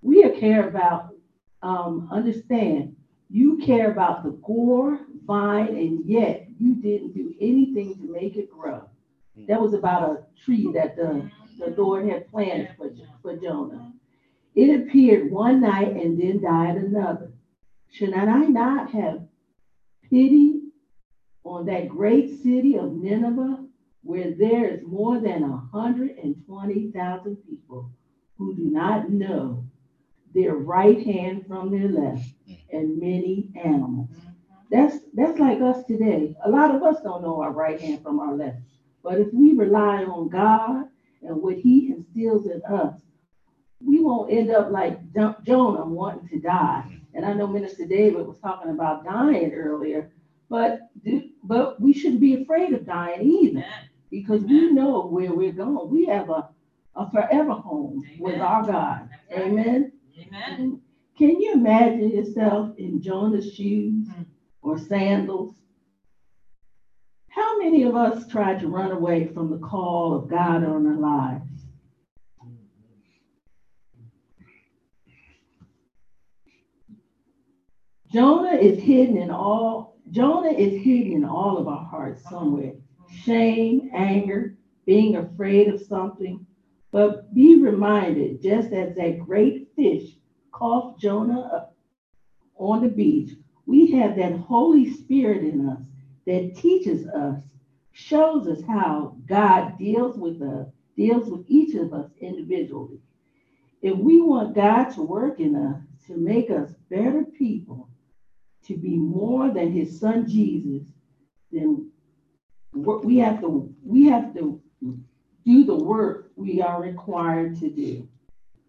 We 0.00 0.28
care 0.38 0.68
about, 0.68 1.14
um, 1.62 2.08
understand, 2.12 2.94
you 3.28 3.58
care 3.58 3.90
about 3.90 4.22
the 4.22 4.30
gourd 4.30 5.00
vine, 5.26 5.68
and 5.68 6.04
yet 6.04 6.46
you 6.58 6.76
didn't 6.76 7.14
do 7.14 7.34
anything 7.40 7.96
to 7.96 8.12
make 8.12 8.36
it 8.36 8.50
grow. 8.50 8.88
That 9.48 9.60
was 9.60 9.74
about 9.74 10.10
a 10.10 10.24
tree 10.44 10.70
that 10.74 10.96
the, 10.96 11.28
the 11.60 11.74
Lord 11.76 12.08
had 12.08 12.30
planned 12.30 12.70
for, 12.76 12.90
for 13.22 13.36
Jonah. 13.36 13.92
It 14.54 14.80
appeared 14.80 15.30
one 15.30 15.60
night 15.60 15.92
and 15.92 16.20
then 16.20 16.42
died 16.42 16.76
another. 16.76 17.32
Should 17.90 18.14
I 18.14 18.46
not 18.46 18.90
have 18.90 19.22
pity 20.08 20.62
on 21.44 21.66
that 21.66 21.88
great 21.88 22.42
city 22.42 22.76
of 22.76 22.92
Nineveh, 22.92 23.64
where 24.02 24.32
there 24.32 24.68
is 24.68 24.80
more 24.86 25.20
than 25.20 25.42
120,000 25.42 27.36
people 27.48 27.90
who 28.38 28.54
do 28.56 28.64
not 28.64 29.10
know 29.10 29.64
their 30.34 30.54
right 30.54 31.04
hand 31.04 31.46
from 31.46 31.70
their 31.70 31.88
left, 31.88 32.28
and 32.72 32.98
many 32.98 33.50
animals? 33.62 34.08
That's 34.70 34.98
that's 35.14 35.38
like 35.38 35.60
us 35.60 35.84
today. 35.84 36.36
A 36.44 36.50
lot 36.50 36.74
of 36.74 36.82
us 36.82 37.02
don't 37.02 37.22
know 37.22 37.40
our 37.40 37.52
right 37.52 37.80
hand 37.80 38.02
from 38.02 38.20
our 38.20 38.34
left. 38.34 38.58
But 39.02 39.18
if 39.18 39.32
we 39.32 39.54
rely 39.54 40.04
on 40.04 40.28
God 40.28 40.89
and 41.22 41.36
what 41.36 41.56
He 41.56 41.88
instills 41.88 42.46
in 42.46 42.62
us, 42.62 42.94
we 43.84 44.02
won't 44.02 44.32
end 44.32 44.50
up 44.50 44.70
like 44.70 44.98
Jonah 45.44 45.86
wanting 45.86 46.28
to 46.28 46.38
die. 46.38 46.84
And 47.14 47.24
I 47.24 47.32
know 47.32 47.46
Minister 47.46 47.86
David 47.86 48.26
was 48.26 48.38
talking 48.38 48.70
about 48.70 49.04
dying 49.04 49.52
earlier, 49.52 50.12
but 50.48 50.90
but 51.42 51.80
we 51.80 51.92
shouldn't 51.92 52.20
be 52.20 52.42
afraid 52.42 52.72
of 52.72 52.86
dying 52.86 53.22
either, 53.22 53.64
because 54.10 54.42
we 54.42 54.70
know 54.70 55.06
where 55.06 55.32
we're 55.32 55.52
going. 55.52 55.90
We 55.90 56.06
have 56.06 56.30
a, 56.30 56.48
a 56.94 57.10
forever 57.10 57.52
home 57.52 58.02
Amen. 58.06 58.18
with 58.20 58.40
our 58.40 58.64
God. 58.64 59.08
Amen. 59.32 59.92
Amen. 60.18 60.80
Can 61.16 61.40
you 61.40 61.52
imagine 61.52 62.10
yourself 62.10 62.76
in 62.78 63.02
Jonah's 63.02 63.54
shoes 63.54 64.08
mm. 64.08 64.26
or 64.62 64.78
sandals? 64.78 65.54
Many 67.62 67.82
of 67.82 67.94
us 67.94 68.26
try 68.26 68.54
to 68.54 68.68
run 68.68 68.90
away 68.90 69.26
from 69.26 69.50
the 69.50 69.58
call 69.58 70.14
of 70.14 70.30
God 70.30 70.64
on 70.64 70.86
our 70.86 70.94
lives? 70.94 71.44
Jonah 78.10 78.56
is 78.56 78.82
hidden 78.82 79.18
in 79.18 79.30
all 79.30 79.98
Jonah 80.10 80.52
is 80.52 80.82
hidden 80.82 81.12
in 81.12 81.24
all 81.24 81.58
of 81.58 81.68
our 81.68 81.84
hearts 81.84 82.26
somewhere. 82.28 82.72
Shame, 83.12 83.90
anger, 83.92 84.56
being 84.86 85.16
afraid 85.16 85.68
of 85.68 85.82
something. 85.82 86.46
But 86.90 87.32
be 87.34 87.60
reminded, 87.60 88.40
just 88.40 88.72
as 88.72 88.96
that 88.96 89.20
great 89.20 89.68
fish 89.76 90.16
coughed 90.50 90.98
Jonah 90.98 91.42
up 91.42 91.76
on 92.56 92.82
the 92.82 92.88
beach, 92.88 93.32
we 93.66 93.90
have 93.92 94.16
that 94.16 94.32
Holy 94.32 94.90
Spirit 94.90 95.44
in 95.44 95.68
us 95.68 95.82
that 96.26 96.56
teaches 96.56 97.06
us, 97.08 97.40
shows 97.92 98.46
us 98.46 98.62
how 98.66 99.16
God 99.26 99.78
deals 99.78 100.16
with 100.16 100.40
us, 100.42 100.68
deals 100.96 101.30
with 101.30 101.44
each 101.48 101.74
of 101.74 101.92
us 101.92 102.10
individually. 102.20 103.00
If 103.82 103.96
we 103.96 104.20
want 104.20 104.54
God 104.54 104.90
to 104.90 105.02
work 105.02 105.40
in 105.40 105.56
us 105.56 105.80
to 106.06 106.16
make 106.16 106.50
us 106.50 106.70
better 106.90 107.24
people, 107.24 107.88
to 108.64 108.76
be 108.76 108.96
more 108.96 109.50
than 109.50 109.72
his 109.72 109.98
son 109.98 110.28
Jesus, 110.28 110.86
then 111.50 111.90
we 112.72 113.18
have 113.18 113.40
to 113.40 113.74
we 113.84 114.06
have 114.06 114.32
to 114.34 114.60
do 115.44 115.64
the 115.64 115.74
work 115.74 116.30
we 116.36 116.62
are 116.62 116.80
required 116.80 117.58
to 117.60 117.70
do. 117.70 118.08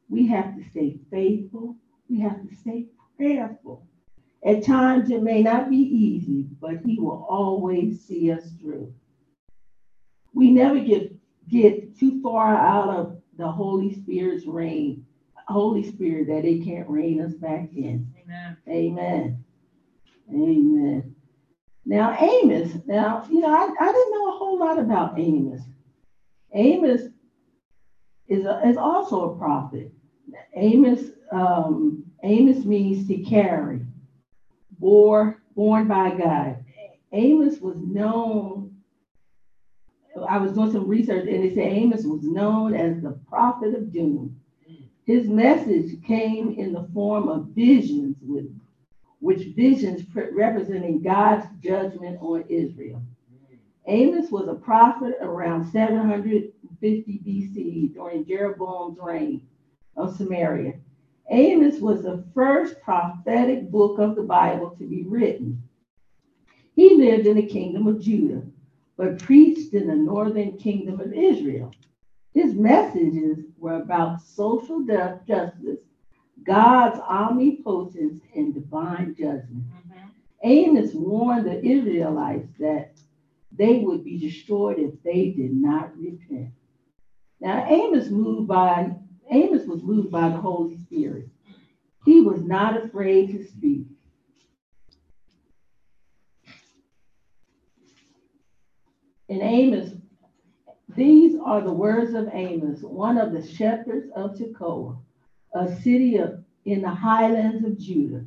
We 0.09 0.27
have 0.27 0.55
to 0.55 0.63
stay 0.69 0.97
faithful. 1.11 1.75
We 2.09 2.19
have 2.21 2.41
to 2.41 2.55
stay 2.55 2.87
prayerful. 3.17 3.85
At 4.43 4.63
times 4.65 5.11
it 5.11 5.21
may 5.21 5.43
not 5.43 5.69
be 5.69 5.77
easy, 5.77 6.47
but 6.59 6.81
he 6.83 6.99
will 6.99 7.25
always 7.29 8.03
see 8.03 8.31
us 8.31 8.43
through. 8.59 8.93
We 10.33 10.51
never 10.51 10.79
get, 10.79 11.13
get 11.49 11.97
too 11.99 12.21
far 12.21 12.55
out 12.55 12.89
of 12.89 13.21
the 13.37 13.47
Holy 13.47 13.93
Spirit's 13.93 14.45
reign, 14.45 15.05
Holy 15.47 15.83
Spirit, 15.83 16.27
that 16.27 16.45
it 16.45 16.63
can't 16.63 16.87
rein 16.87 17.21
us 17.21 17.33
back 17.33 17.69
in. 17.75 18.11
Amen. 18.23 18.57
Amen. 18.67 19.43
Amen. 20.33 21.15
Now, 21.85 22.15
Amos, 22.19 22.71
now, 22.85 23.27
you 23.29 23.41
know, 23.41 23.49
I, 23.49 23.73
I 23.79 23.91
didn't 23.91 24.11
know 24.11 24.29
a 24.29 24.37
whole 24.37 24.59
lot 24.59 24.79
about 24.79 25.19
Amos. 25.19 25.61
Amos 26.53 27.01
is, 28.27 28.45
a, 28.45 28.61
is 28.67 28.77
also 28.77 29.31
a 29.31 29.37
prophet. 29.37 29.91
Amos, 30.55 31.01
um, 31.31 32.03
Amos 32.23 32.63
means 32.65 33.07
to 33.07 33.17
carry 33.23 33.81
bore, 34.81 35.41
born 35.55 35.87
by 35.87 36.09
God. 36.09 36.65
Amos 37.13 37.59
was 37.59 37.77
known, 37.77 38.70
I 40.27 40.37
was 40.37 40.53
doing 40.53 40.71
some 40.71 40.87
research 40.87 41.27
and 41.27 41.43
they 41.43 41.53
said 41.53 41.67
Amos 41.67 42.03
was 42.03 42.23
known 42.23 42.73
as 42.73 43.01
the 43.01 43.17
prophet 43.29 43.73
of 43.75 43.91
doom. 43.93 44.39
His 45.05 45.27
message 45.27 46.03
came 46.05 46.51
in 46.51 46.73
the 46.73 46.87
form 46.93 47.27
of 47.27 47.47
visions, 47.47 48.17
with 48.21 48.45
which 49.19 49.55
visions 49.55 50.03
representing 50.13 51.01
God's 51.01 51.45
judgment 51.61 52.19
on 52.21 52.43
Israel. 52.49 53.01
Amos 53.87 54.31
was 54.31 54.47
a 54.47 54.53
prophet 54.53 55.15
around 55.21 55.71
750 55.71 56.53
BC 57.25 57.93
during 57.93 58.25
Jeroboam's 58.25 58.99
reign 58.99 59.41
of 59.97 60.15
Samaria. 60.15 60.73
Amos 61.29 61.79
was 61.79 62.03
the 62.03 62.23
first 62.33 62.81
prophetic 62.81 63.71
book 63.71 63.99
of 63.99 64.15
the 64.15 64.23
Bible 64.23 64.71
to 64.77 64.85
be 64.85 65.03
written. 65.03 65.63
He 66.75 66.95
lived 66.95 67.27
in 67.27 67.37
the 67.37 67.45
kingdom 67.45 67.87
of 67.87 68.01
Judah, 68.01 68.43
but 69.01 69.17
preached 69.17 69.73
in 69.73 69.87
the 69.87 69.95
northern 69.95 70.55
kingdom 70.59 71.01
of 71.01 71.11
Israel. 71.11 71.73
His 72.35 72.53
messages 72.53 73.39
were 73.57 73.81
about 73.81 74.21
social 74.21 74.85
justice, 74.85 75.79
God's 76.43 76.99
omnipotence, 76.99 78.21
and 78.35 78.53
divine 78.53 79.15
judgment. 79.17 79.65
Mhm. 79.65 80.11
Amos 80.43 80.93
warned 80.93 81.47
the 81.47 81.65
Israelites 81.65 82.47
that 82.59 82.91
they 83.51 83.79
would 83.79 84.03
be 84.03 84.19
destroyed 84.19 84.77
if 84.77 85.01
they 85.01 85.31
did 85.31 85.55
not 85.55 85.97
repent. 85.97 86.53
Now 87.39 87.65
Amos 87.65 88.11
moved 88.11 88.47
by 88.47 88.95
Amos 89.31 89.65
was 89.65 89.81
moved 89.81 90.11
by 90.11 90.29
the 90.29 90.37
Holy 90.37 90.77
Spirit. 90.77 91.27
He 92.05 92.21
was 92.21 92.43
not 92.43 92.85
afraid 92.85 93.31
to 93.31 93.43
speak. 93.43 93.87
In 99.31 99.41
Amos, 99.41 99.93
these 100.93 101.39
are 101.39 101.61
the 101.61 101.71
words 101.71 102.13
of 102.15 102.27
Amos, 102.33 102.81
one 102.81 103.17
of 103.17 103.31
the 103.31 103.41
shepherds 103.41 104.09
of 104.13 104.35
Tekoa, 104.35 104.97
a 105.53 105.73
city 105.81 106.17
of, 106.17 106.43
in 106.65 106.81
the 106.81 106.89
highlands 106.89 107.63
of 107.63 107.79
Judah. 107.79 108.25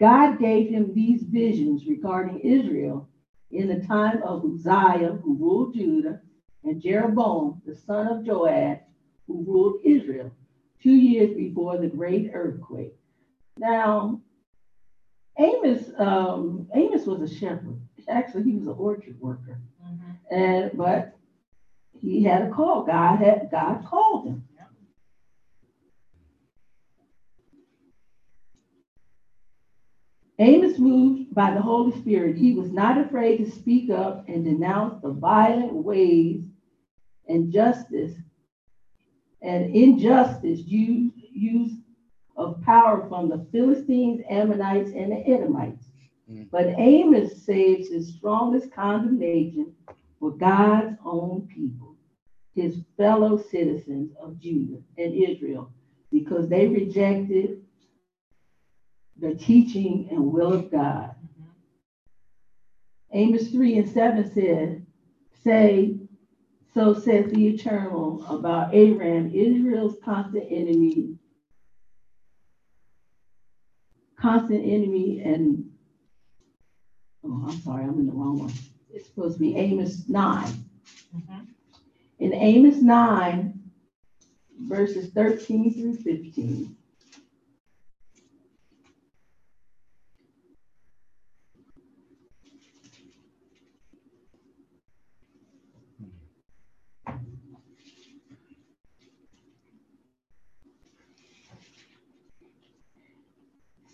God 0.00 0.38
gave 0.38 0.70
him 0.70 0.94
these 0.94 1.24
visions 1.24 1.84
regarding 1.86 2.40
Israel 2.40 3.06
in 3.50 3.68
the 3.68 3.86
time 3.86 4.22
of 4.22 4.46
Uzziah, 4.46 5.18
who 5.22 5.36
ruled 5.36 5.74
Judah, 5.74 6.22
and 6.64 6.80
Jeroboam, 6.80 7.60
the 7.66 7.74
son 7.74 8.08
of 8.08 8.26
Joash, 8.26 8.80
who 9.26 9.44
ruled 9.46 9.80
Israel, 9.84 10.30
two 10.82 10.94
years 10.94 11.36
before 11.36 11.76
the 11.76 11.88
great 11.88 12.30
earthquake. 12.32 12.96
Now, 13.58 14.22
Amos, 15.38 15.90
um, 15.98 16.66
Amos 16.74 17.04
was 17.04 17.30
a 17.30 17.34
shepherd. 17.34 17.78
Actually, 18.08 18.44
he 18.44 18.52
was 18.52 18.68
an 18.68 18.76
orchard 18.78 19.20
worker. 19.20 19.60
And 20.30 20.70
but 20.74 21.16
he 22.00 22.22
had 22.22 22.42
a 22.42 22.50
call. 22.50 22.84
God 22.84 23.16
had 23.16 23.48
God 23.50 23.84
called 23.84 24.28
him. 24.28 24.42
Amos, 30.38 30.78
moved 30.78 31.34
by 31.34 31.54
the 31.54 31.62
Holy 31.62 31.98
Spirit, 31.98 32.36
he 32.36 32.52
was 32.52 32.70
not 32.70 32.98
afraid 32.98 33.38
to 33.38 33.50
speak 33.50 33.90
up 33.90 34.28
and 34.28 34.44
denounce 34.44 35.00
the 35.00 35.10
violent 35.10 35.72
ways 35.72 36.42
and 37.26 37.50
justice 37.50 38.14
and 39.40 39.74
injustice 39.74 40.60
used, 40.60 41.14
use 41.32 41.72
of 42.36 42.60
power 42.62 43.06
from 43.08 43.30
the 43.30 43.46
Philistines, 43.50 44.20
Ammonites, 44.28 44.90
and 44.90 45.12
the 45.12 45.26
Edomites. 45.26 45.88
Mm. 46.30 46.48
But 46.50 46.74
Amos 46.76 47.42
saves 47.44 47.88
his 47.88 48.14
strongest 48.14 48.70
condemnation 48.72 49.72
for 50.20 50.32
God's 50.32 50.96
own 51.04 51.48
people, 51.54 51.96
his 52.54 52.84
fellow 52.96 53.38
citizens 53.38 54.12
of 54.20 54.38
Judah 54.40 54.82
and 54.98 55.14
Israel, 55.14 55.72
because 56.12 56.48
they 56.48 56.68
rejected 56.68 57.62
the 59.18 59.34
teaching 59.34 60.08
and 60.10 60.32
will 60.32 60.52
of 60.52 60.70
God. 60.70 61.14
Mhm. 61.16 61.50
Amos 63.12 63.50
3 63.50 63.78
and 63.78 63.88
7 63.88 64.24
said, 64.32 64.86
Say, 65.44 65.98
so 66.74 66.94
says 66.94 67.30
the 67.32 67.48
Eternal 67.48 68.24
about 68.26 68.74
Aram, 68.74 69.30
Israel's 69.32 69.96
constant 70.04 70.46
enemy, 70.50 71.18
constant 74.16 74.64
enemy, 74.64 75.20
and 75.22 75.70
oh, 77.24 77.46
I'm 77.48 77.60
sorry, 77.60 77.84
I'm 77.84 77.98
in 78.00 78.06
the 78.06 78.12
wrong 78.12 78.38
one. 78.38 78.52
It's 78.96 79.08
supposed 79.08 79.34
to 79.34 79.40
be 79.40 79.56
Amos 79.56 80.08
9. 80.08 80.64
Mhm. 81.14 81.46
In 82.18 82.32
Amos 82.32 82.80
9, 82.80 83.70
verses 84.58 85.10
13 85.10 85.70
through 85.74 85.96
15. 85.96 86.74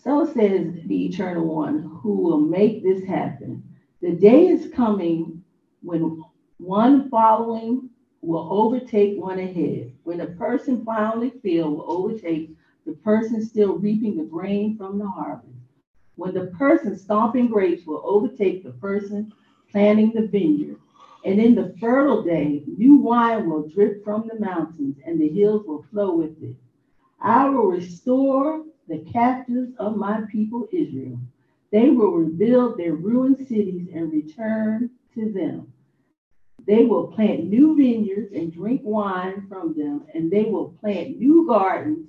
So 0.05 0.27
says 0.27 0.75
the 0.87 1.07
Eternal 1.07 1.45
One, 1.45 1.83
who 2.03 2.15
will 2.15 2.41
make 2.41 2.85
this 2.85 3.05
happen. 3.05 3.72
The 4.03 4.17
day 4.17 4.49
is 4.49 4.69
coming 4.75 5.45
when 5.81 6.25
one 6.59 7.09
following 7.09 7.89
will 8.21 8.53
overtake 8.53 9.17
one 9.17 9.39
ahead. 9.39 9.93
When 10.03 10.21
a 10.23 10.27
person 10.27 10.85
the 10.85 11.33
field 11.41 11.73
will 11.73 11.89
overtake 11.89 12.51
the 12.85 12.95
person 12.95 13.41
still 13.45 13.79
reaping 13.79 14.17
the 14.17 14.25
grain 14.25 14.77
from 14.77 14.99
the 14.99 15.09
harvest. 15.09 15.55
When 16.17 16.35
the 16.35 16.47
person 16.47 16.97
stomping 16.99 17.47
grapes 17.47 17.87
will 17.87 18.03
overtake 18.05 18.65
the 18.65 18.73
person 18.73 19.33
planting 19.71 20.11
the 20.11 20.27
vineyard. 20.27 20.79
And 21.25 21.41
in 21.41 21.55
the 21.55 21.73
fertile 21.79 22.25
day, 22.25 22.65
new 22.67 22.97
wine 22.97 23.49
will 23.49 23.69
drip 23.69 24.03
from 24.03 24.27
the 24.27 24.41
mountains, 24.41 24.97
and 25.07 25.21
the 25.21 25.29
hills 25.29 25.65
will 25.65 25.85
flow 25.93 26.17
with 26.17 26.43
it. 26.43 26.57
I 27.21 27.49
will 27.49 27.67
restore 27.67 28.65
the 28.89 28.99
captives 29.13 29.71
of 29.79 29.97
my 29.97 30.23
people 30.23 30.67
Israel. 30.73 31.21
They 31.73 31.89
will 31.89 32.13
rebuild 32.13 32.77
their 32.77 32.95
ruined 32.95 33.39
cities 33.39 33.89
and 33.95 34.13
return 34.13 34.91
to 35.15 35.33
them. 35.33 35.73
They 36.67 36.85
will 36.85 37.09
plant 37.09 37.45
new 37.45 37.75
vineyards 37.75 38.33
and 38.33 38.53
drink 38.53 38.83
wine 38.85 39.47
from 39.49 39.75
them, 39.75 40.05
and 40.15 40.31
they 40.31 40.45
will 40.45 40.77
plant 40.81 41.19
new 41.19 41.47
gardens 41.47 42.09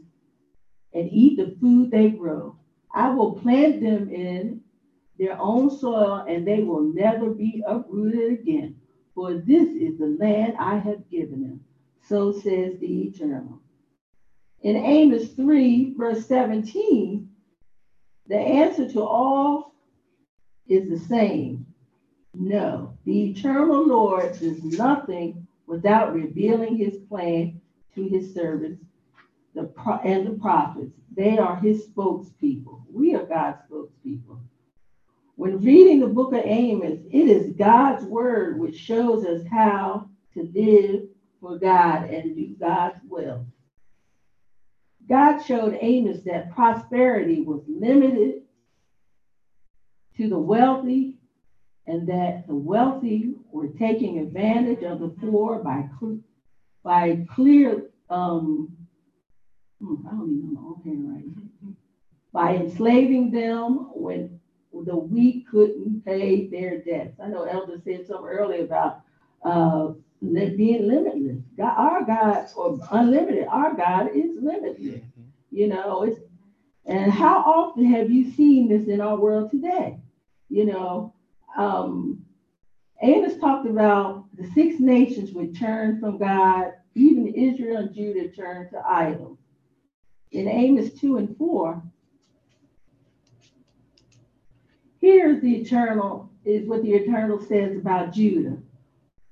and 0.93 1.09
eat 1.11 1.37
the 1.37 1.55
food 1.59 1.89
they 1.89 2.09
grow. 2.09 2.57
I 2.93 3.09
will 3.09 3.33
plant 3.33 3.81
them 3.81 4.09
in 4.09 4.61
their 5.17 5.39
own 5.39 5.71
soil, 5.71 6.25
and 6.27 6.45
they 6.45 6.61
will 6.61 6.81
never 6.81 7.31
be 7.31 7.63
uprooted 7.65 8.33
again. 8.33 8.75
For 9.15 9.33
this 9.33 9.69
is 9.69 9.97
the 9.97 10.17
land 10.19 10.55
I 10.59 10.77
have 10.77 11.09
given 11.09 11.41
them. 11.41 11.63
So 12.01 12.31
says 12.31 12.79
the 12.79 13.03
Eternal. 13.07 13.59
In 14.61 14.75
Amos 14.75 15.29
3, 15.29 15.93
verse 15.97 16.27
17, 16.27 17.29
the 18.27 18.37
answer 18.37 18.89
to 18.91 19.01
all 19.01 19.73
is 20.67 20.89
the 20.89 20.99
same. 21.07 21.65
No, 22.33 22.97
the 23.05 23.31
eternal 23.31 23.85
Lord 23.85 24.39
does 24.39 24.63
nothing 24.63 25.47
without 25.67 26.13
revealing 26.13 26.77
his 26.77 26.97
plan 27.09 27.61
to 27.95 28.03
his 28.07 28.33
servants 28.33 28.83
the 29.53 29.63
pro- 29.63 29.99
and 29.99 30.25
the 30.25 30.39
prophets. 30.39 30.93
They 31.15 31.37
are 31.37 31.57
his 31.57 31.87
spokespeople. 31.87 32.81
We 32.91 33.15
are 33.15 33.23
God's 33.25 33.59
spokespeople. 33.69 34.39
When 35.35 35.59
reading 35.59 35.99
the 35.99 36.07
book 36.07 36.33
of 36.33 36.41
Amos, 36.43 36.99
it 37.11 37.27
is 37.27 37.53
God's 37.55 38.05
word 38.05 38.59
which 38.59 38.77
shows 38.77 39.25
us 39.25 39.41
how 39.51 40.09
to 40.33 40.43
live 40.53 41.03
for 41.39 41.57
God 41.57 42.09
and 42.09 42.35
do 42.35 42.55
God's 42.59 42.99
will. 43.07 43.45
God 45.09 45.39
showed 45.39 45.77
Amos 45.81 46.23
that 46.23 46.51
prosperity 46.51 47.41
was 47.41 47.61
limited 47.67 48.43
to 50.17 50.29
the 50.29 50.37
wealthy 50.37 51.19
and 51.87 52.07
that 52.07 52.47
the 52.47 52.55
wealthy 52.55 53.35
were 53.51 53.67
taking 53.67 54.19
advantage 54.19 54.83
of 54.83 54.99
the 54.99 55.09
poor 55.09 55.59
by, 55.59 55.89
by 56.83 57.25
clear, 57.29 57.89
um, 58.09 58.71
hmm, 59.81 59.95
I 60.07 60.11
don't 60.11 60.29
even 60.29 60.53
know 60.53 60.61
my 60.61 60.67
own 60.67 60.81
handwriting, 60.85 61.49
by 62.31 62.55
enslaving 62.55 63.31
them 63.31 63.89
when 63.93 64.39
the 64.73 64.95
weak 64.95 65.47
couldn't 65.49 66.03
pay 66.05 66.47
their 66.47 66.81
debts. 66.81 67.19
I 67.19 67.27
know 67.27 67.43
Elder 67.43 67.77
said 67.83 68.07
something 68.07 68.29
earlier 68.29 68.63
about 68.63 69.01
uh, 69.43 69.91
being 70.31 70.87
limitless. 70.87 71.43
God, 71.57 71.73
our 71.77 72.05
God, 72.05 72.47
or 72.55 72.79
unlimited, 72.91 73.47
our 73.49 73.75
God 73.75 74.09
is 74.15 74.37
limitless. 74.41 75.01
You 75.51 75.67
know, 75.67 76.03
it's 76.03 76.19
and 76.85 77.11
how 77.11 77.39
often 77.39 77.85
have 77.85 78.11
you 78.11 78.31
seen 78.31 78.67
this 78.67 78.87
in 78.87 78.99
our 78.99 79.17
world 79.17 79.51
today? 79.51 79.99
You 80.49 80.65
know, 80.65 81.13
um, 81.57 82.25
Amos 83.01 83.37
talked 83.37 83.67
about 83.67 84.25
the 84.35 84.49
six 84.51 84.79
nations 84.79 85.31
would 85.33 85.57
turn 85.57 85.99
from 85.99 86.17
God, 86.17 86.73
even 86.95 87.27
Israel 87.27 87.77
and 87.77 87.93
Judah 87.93 88.29
turned 88.29 88.69
to 88.71 88.81
idols. 88.85 89.37
In 90.31 90.47
Amos 90.47 90.93
2 90.99 91.17
and 91.17 91.37
4, 91.37 91.83
here's 94.99 95.41
the 95.41 95.55
eternal, 95.55 96.31
is 96.43 96.67
what 96.67 96.81
the 96.81 96.93
eternal 96.93 97.39
says 97.39 97.77
about 97.77 98.13
Judah. 98.13 98.57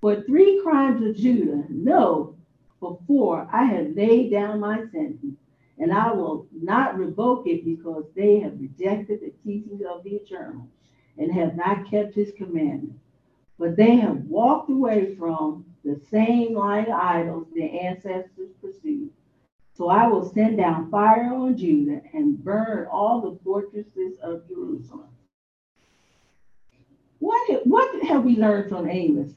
For 0.02 0.24
three 0.24 0.60
crimes 0.64 1.06
of 1.06 1.16
Judah, 1.16 1.64
no, 1.70 2.36
for 2.80 3.00
four, 3.06 3.48
I 3.54 3.66
have 3.66 3.96
laid 3.96 4.32
down 4.32 4.60
my 4.60 4.80
sentence. 4.92 5.38
and 5.78 5.92
I 5.92 6.12
will 6.12 6.48
not 6.52 6.98
revoke 6.98 7.48
it 7.48 7.66
because 7.66 8.06
they 8.16 8.40
have 8.40 8.60
rejected 8.60 9.22
the 9.22 9.34
teachings 9.44 9.82
of 9.82 10.04
the 10.04 10.12
eternal 10.12 10.68
and 11.18 11.32
have 11.32 11.56
not 11.56 11.90
kept 11.90 12.14
his 12.14 12.32
commandments. 12.38 13.00
But 13.58 13.76
they 13.76 13.96
have 13.96 14.26
walked 14.26 14.70
away 14.70 15.16
from 15.16 15.66
the 15.84 16.00
same 16.12 16.56
line 16.56 16.86
of 16.86 16.92
idols 16.92 17.48
their 17.56 17.70
ancestors 17.72 18.52
pursued. 18.62 19.10
So 19.74 19.90
I 19.90 20.08
will 20.08 20.32
send 20.32 20.58
down 20.58 20.92
fire 20.92 21.34
on 21.34 21.58
Judah 21.58 22.02
and 22.14 22.44
burn 22.44 22.88
all 22.92 23.22
the 23.22 23.40
fortresses 23.44 24.18
of 24.22 24.48
Jerusalem. 24.48 25.10
What, 27.20 27.66
what 27.66 28.04
have 28.04 28.24
we 28.24 28.36
learned 28.36 28.70
from 28.70 28.90
Amos? 28.90 29.34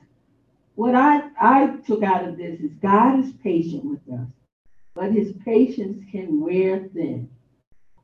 What 0.74 0.94
I, 0.94 1.30
I 1.40 1.76
took 1.86 2.02
out 2.02 2.28
of 2.28 2.36
this 2.36 2.60
is 2.60 2.72
God 2.76 3.20
is 3.20 3.32
patient 3.42 3.84
with 3.84 4.00
us, 4.12 4.28
but 4.94 5.12
his 5.12 5.32
patience 5.44 6.04
can 6.10 6.40
wear 6.40 6.88
thin. 6.92 7.30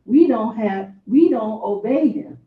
We 0.04 0.28
don't 0.28 0.56
have, 0.56 0.92
we 1.06 1.28
don't 1.28 1.62
obey 1.62 2.08
him. 2.08 2.38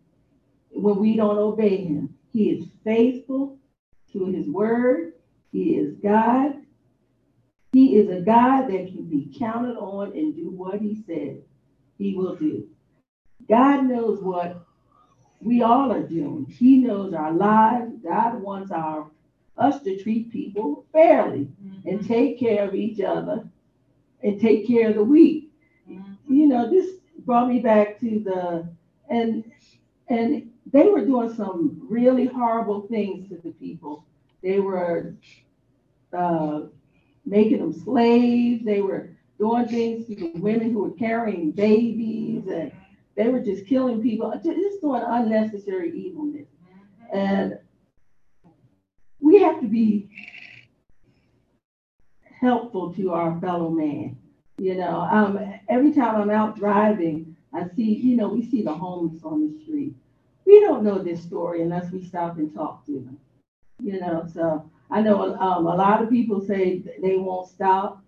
When 0.70 0.98
we 0.98 1.16
don't 1.16 1.38
obey 1.38 1.78
him, 1.78 2.16
he 2.32 2.50
is 2.50 2.68
faithful 2.84 3.60
to 4.14 4.26
his 4.26 4.48
word. 4.48 5.14
He 5.52 5.76
is 5.76 5.96
God. 6.02 6.56
He 7.74 7.98
is 7.98 8.10
a 8.10 8.22
God 8.22 8.68
that 8.68 8.88
can 8.88 9.06
be 9.10 9.36
counted 9.38 9.78
on 9.78 10.14
and 10.14 10.36
do 10.36 10.50
what 10.50 10.80
he 10.80 11.04
said 11.06 11.42
he 11.98 12.16
will 12.16 12.36
do. 12.36 12.68
God 13.48 13.86
knows 13.86 14.22
what 14.22 14.66
we 15.42 15.62
all 15.62 15.92
are 15.92 16.04
doing. 16.04 16.46
He 16.50 16.78
knows 16.78 17.14
our 17.14 17.34
lives. 17.34 17.92
God 18.04 18.42
wants 18.42 18.72
our 18.72 19.12
us 19.58 19.82
to 19.84 20.02
treat 20.02 20.32
people 20.32 20.86
fairly 20.92 21.48
mm-hmm. 21.63 21.88
and 21.88 22.08
take 22.08 22.39
care 22.39 22.68
of 22.68 22.74
each 22.74 23.02
other 23.02 23.48
and 24.24 24.39
take 24.39 24.68
care 24.68 24.89
of 24.89 24.96
the 24.96 25.04
weak. 25.04 25.52
Mm-hmm. 25.89 26.34
You 26.34 26.48
know, 26.48 26.70
this 26.70 26.96
brought 27.20 27.50
me 27.50 27.60
back 27.60 28.00
to 28.00 28.20
the 28.20 28.68
and 29.10 29.44
and 30.08 30.52
they 30.72 30.88
were 30.88 31.06
doing 31.06 31.34
some 31.34 31.86
really 31.89 32.26
horrible 32.26 32.82
things 32.88 33.30
to 33.30 33.38
the 33.44 33.52
people. 33.52 34.06
They 34.42 34.60
were 34.60 35.16
uh, 36.18 36.62
making 37.26 37.60
them 37.60 37.74
slaves. 37.74 38.66
They 38.66 38.82
were 38.82 39.16
doing 39.39 39.68
things 39.68 40.08
to 40.08 40.16
the 40.16 40.32
women 40.36 40.72
who 40.72 40.84
were 40.84 40.92
carrying 40.92 41.52
babies, 41.52 42.44
and 42.48 42.72
mm-hmm. 42.72 42.78
they 43.16 43.30
were 43.30 43.39
just 43.39 43.68
killing 43.68 44.02
people, 44.02 44.32
just 44.44 44.82
doing 44.82 45.04
unnecessary 45.06 45.92
evilness. 45.92 46.48
And 47.13 47.60
we 49.34 49.41
have 49.41 49.60
to 49.62 49.67
be 49.67 50.08
helpful 52.39 52.93
to 52.93 53.13
our 53.13 53.39
fellow 53.41 53.72
man. 53.72 54.15
You 54.60 54.76
know, 54.76 55.08
um, 55.12 55.39
every 55.67 55.91
time 55.91 56.15
I'm 56.15 56.30
out 56.30 56.56
driving, 56.56 57.36
I 57.52 57.67
see, 57.76 57.96
you 57.96 58.15
know, 58.15 58.28
we 58.28 58.48
see 58.48 58.62
the 58.62 58.74
homeless 58.74 59.24
on 59.24 59.41
the 59.41 59.63
street. 59.63 59.96
We 60.46 60.60
don't 60.60 60.84
know 60.84 61.00
this 61.00 61.24
story 61.24 61.63
unless 61.63 61.91
we 61.91 62.06
stop 62.06 62.38
and 62.38 62.54
talk 62.54 62.86
to 62.86 62.91
them. 62.91 63.17
You 63.82 64.00
know, 64.00 64.30
so 64.32 64.69
I 64.91 65.02
know 65.02 65.36
um, 65.38 65.65
a 65.65 65.76
lot 65.76 66.04
of 66.04 66.12
people 66.12 66.39
say 66.39 66.84
they 67.02 67.17
won't 67.17 67.50
stop. 67.50 68.04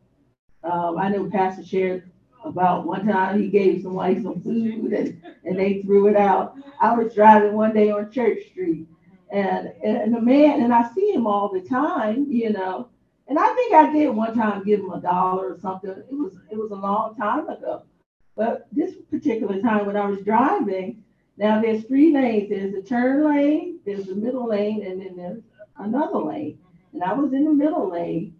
Um, 0.63 0.99
I 0.99 1.09
know 1.09 1.27
Pastor 1.27 1.65
shared 1.65 2.11
about 2.43 2.85
one 2.85 3.07
time 3.07 3.41
he 3.41 3.49
gave 3.49 3.81
somebody 3.81 4.21
some 4.21 4.41
food 4.43 4.93
and, 4.93 5.19
and 5.43 5.57
they 5.57 5.81
threw 5.81 6.07
it 6.07 6.15
out. 6.15 6.55
I 6.79 6.95
was 6.95 7.15
driving 7.15 7.53
one 7.53 7.73
day 7.73 7.89
on 7.89 8.11
Church 8.11 8.45
Street 8.51 8.88
and, 9.31 9.73
and 9.83 10.13
the 10.13 10.21
man, 10.21 10.61
and 10.61 10.73
I 10.73 10.89
see 10.93 11.11
him 11.11 11.27
all 11.27 11.51
the 11.51 11.61
time, 11.61 12.27
you 12.29 12.51
know, 12.51 12.89
and 13.27 13.39
I 13.39 13.53
think 13.53 13.73
I 13.73 13.91
did 13.91 14.09
one 14.09 14.35
time 14.35 14.63
give 14.63 14.81
him 14.81 14.91
a 14.91 15.01
dollar 15.01 15.53
or 15.53 15.59
something. 15.59 15.89
It 15.89 16.05
was, 16.11 16.38
it 16.51 16.57
was 16.57 16.71
a 16.71 16.75
long 16.75 17.15
time 17.15 17.49
ago. 17.49 17.83
But 18.35 18.67
this 18.71 18.93
particular 19.09 19.61
time 19.61 19.85
when 19.85 19.97
I 19.97 20.05
was 20.05 20.21
driving, 20.21 21.03
now 21.38 21.61
there's 21.61 21.85
three 21.85 22.13
lanes. 22.13 22.49
There's 22.49 22.73
a 22.75 22.81
turn 22.81 23.25
lane, 23.25 23.79
there's 23.85 24.09
a 24.09 24.15
middle 24.15 24.47
lane, 24.47 24.85
and 24.85 25.01
then 25.01 25.15
there's 25.15 25.41
another 25.77 26.19
lane. 26.19 26.59
And 26.93 27.03
I 27.03 27.13
was 27.13 27.33
in 27.33 27.45
the 27.45 27.53
middle 27.53 27.89
lane. 27.89 28.35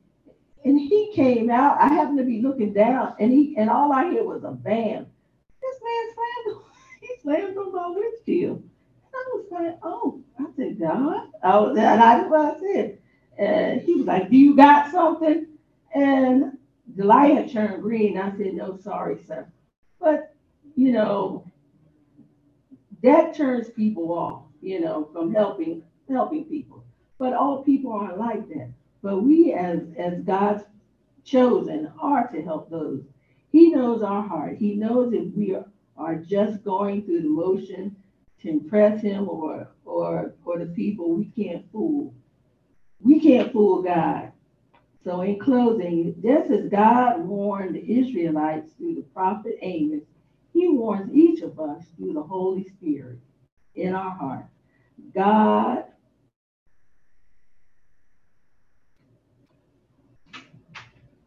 And 0.63 0.80
he 0.80 1.12
came 1.13 1.50
out. 1.50 1.80
I 1.80 1.88
happened 1.88 2.17
to 2.19 2.24
be 2.24 2.41
looking 2.41 2.74
down, 2.74 3.13
and 3.19 3.32
he 3.32 3.56
and 3.58 3.69
all 3.69 3.91
I 3.91 4.10
hear 4.10 4.24
was 4.24 4.43
a 4.43 4.52
bam. 4.52 5.06
This 5.62 5.82
man 5.84 6.13
slammed 6.13 6.62
he 7.02 7.10
slammed 7.21 7.58
on 7.58 7.71
my 7.71 7.88
windshield. 7.89 8.63
Was 9.34 9.46
like, 9.52 9.80
oh, 9.84 10.22
I 10.40 10.46
said, 10.56 10.80
God. 10.80 11.28
I 11.44 11.60
was, 11.60 11.78
and 11.78 12.02
I 12.02 12.28
I 12.28 12.60
said. 12.60 12.98
And 13.38 13.82
he 13.82 13.96
was 13.96 14.06
like, 14.06 14.30
Do 14.30 14.38
you 14.38 14.56
got 14.56 14.92
something? 14.92 15.48
And 15.94 16.58
the 16.96 17.06
light 17.06 17.36
had 17.36 17.52
turned 17.52 17.82
green. 17.82 18.18
I 18.18 18.36
said, 18.38 18.54
No, 18.54 18.78
sorry, 18.78 19.20
sir. 19.28 19.48
But 20.00 20.36
you 20.76 20.92
know, 20.92 21.50
that 23.04 23.36
turns 23.36 23.70
people 23.70 24.12
off, 24.12 24.44
you 24.62 24.80
know, 24.82 25.10
from 25.14 25.34
helping 25.34 25.84
helping 26.10 26.46
people. 26.46 26.84
But 27.18 27.34
all 27.34 27.64
people 27.64 27.94
aren't 27.94 28.20
like 28.20 28.48
that. 28.50 28.70
But 29.02 29.22
we 29.24 29.54
as 29.54 29.82
as 29.98 30.22
God's 30.22 30.64
chosen 31.24 31.92
are 32.00 32.28
to 32.28 32.42
help 32.42 32.70
those. 32.70 33.04
He 33.52 33.72
knows 33.72 34.02
our 34.02 34.22
heart. 34.22 34.58
He 34.58 34.76
knows 34.76 35.14
if 35.14 35.34
we 35.34 35.56
are, 35.56 35.66
are 35.98 36.16
just 36.16 36.64
going 36.64 37.04
through 37.04 37.22
the 37.22 37.30
motion 37.30 37.96
to 38.45 38.51
impress 38.51 39.01
him 39.01 39.27
or 39.27 39.69
or 39.86 40.36
or 40.45 40.60
the 40.60 40.67
people 40.67 41.13
we 41.15 41.25
can't 41.25 41.65
fool. 41.71 42.13
We 43.01 43.19
can't 43.19 43.51
fool 43.51 43.81
God. 43.81 44.31
So 45.03 45.21
in 45.21 45.39
closing, 45.39 46.15
just 46.21 46.49
as 46.49 46.69
God 46.69 47.19
warned 47.19 47.75
the 47.75 47.99
Israelites 47.99 48.71
through 48.77 48.95
the 48.95 49.05
prophet 49.13 49.58
Amos, 49.62 50.03
he 50.53 50.67
warns 50.69 51.13
each 51.13 51.41
of 51.41 51.60
us 51.60 51.84
through 51.97 52.13
the 52.13 52.23
Holy 52.23 52.63
Spirit 52.63 53.19
in 53.75 53.93
our 53.93 54.12
heart. 54.12 54.45
God 55.13 55.86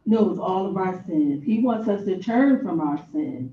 knows 0.05 0.39
all 0.39 0.65
of 0.65 0.75
our 0.75 1.03
sins. 1.05 1.43
He 1.45 1.59
wants 1.59 1.87
us 1.87 2.03
to 2.05 2.21
turn 2.21 2.63
from 2.63 2.81
our 2.81 3.05
sins. 3.13 3.51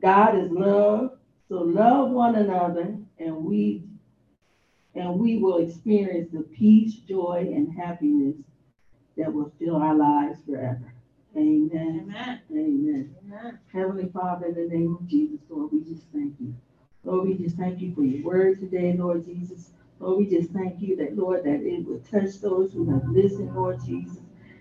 God 0.00 0.38
is 0.38 0.50
love, 0.50 1.18
so 1.48 1.56
love 1.56 2.10
one 2.10 2.36
another, 2.36 2.96
and 3.18 3.44
we 3.44 3.84
and 4.94 5.18
we 5.18 5.38
will 5.38 5.58
experience 5.58 6.30
the 6.32 6.42
peace, 6.42 6.94
joy, 6.94 7.50
and 7.54 7.76
happiness 7.76 8.36
that 9.16 9.32
will 9.32 9.52
fill 9.58 9.76
our 9.76 9.94
lives 9.94 10.38
forever. 10.46 10.92
Amen. 11.36 12.06
Amen. 12.06 12.40
Amen. 12.52 13.16
Amen. 13.26 13.58
Heavenly 13.72 14.08
Father, 14.12 14.46
in 14.46 14.54
the 14.54 14.74
name 14.74 14.96
of 15.00 15.08
Jesus, 15.08 15.40
Lord, 15.48 15.72
we 15.72 15.80
just 15.80 16.06
thank 16.12 16.34
you. 16.38 16.54
Lord, 17.02 17.28
we 17.28 17.34
just 17.34 17.56
thank 17.56 17.80
you 17.80 17.92
for 17.94 18.04
your 18.04 18.24
word 18.24 18.60
today, 18.60 18.94
Lord 18.96 19.24
Jesus. 19.24 19.70
Lord, 19.98 20.18
we 20.18 20.26
just 20.26 20.50
thank 20.52 20.80
you 20.80 20.96
that, 20.96 21.16
Lord, 21.16 21.44
that 21.44 21.60
it 21.60 21.84
would 21.86 22.08
touch 22.08 22.40
those 22.40 22.72
who 22.72 22.88
have 22.90 23.08
listened, 23.08 23.54
Lord 23.54 23.78
Jesus. 23.84 24.18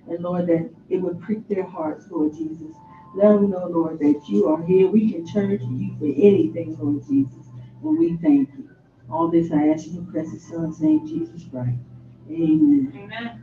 And 0.10 0.22
Lord, 0.24 0.48
that 0.48 0.69
it 0.89 0.98
would 0.98 1.22
prick 1.22 1.48
their 1.48 1.63
hearts, 1.63 2.08
Lord 2.10 2.34
Jesus. 2.34 2.76
Let 3.15 3.34
them 3.34 3.52
know, 3.52 3.67
Lord, 3.67 3.99
that 3.99 4.21
you 4.28 4.47
are 4.49 4.63
here. 4.63 4.88
We 4.89 5.12
can 5.12 5.26
turn 5.28 5.58
to 5.60 5.65
you 5.65 5.95
for 5.99 6.06
anything, 6.06 6.78
Lord 6.80 7.04
Jesus. 7.08 7.47
And 7.84 7.99
we 7.99 8.17
thank 8.17 8.49
you. 8.58 8.69
All 9.12 9.30
this 9.30 9.52
I 9.52 9.69
ask 9.69 9.88
in 9.88 9.95
your 9.95 10.06
precious 10.06 10.49
name, 10.82 11.08
Jesus 11.08 11.43
Christ. 11.52 11.80
Amen. 12.30 12.93
Amen. 12.95 13.43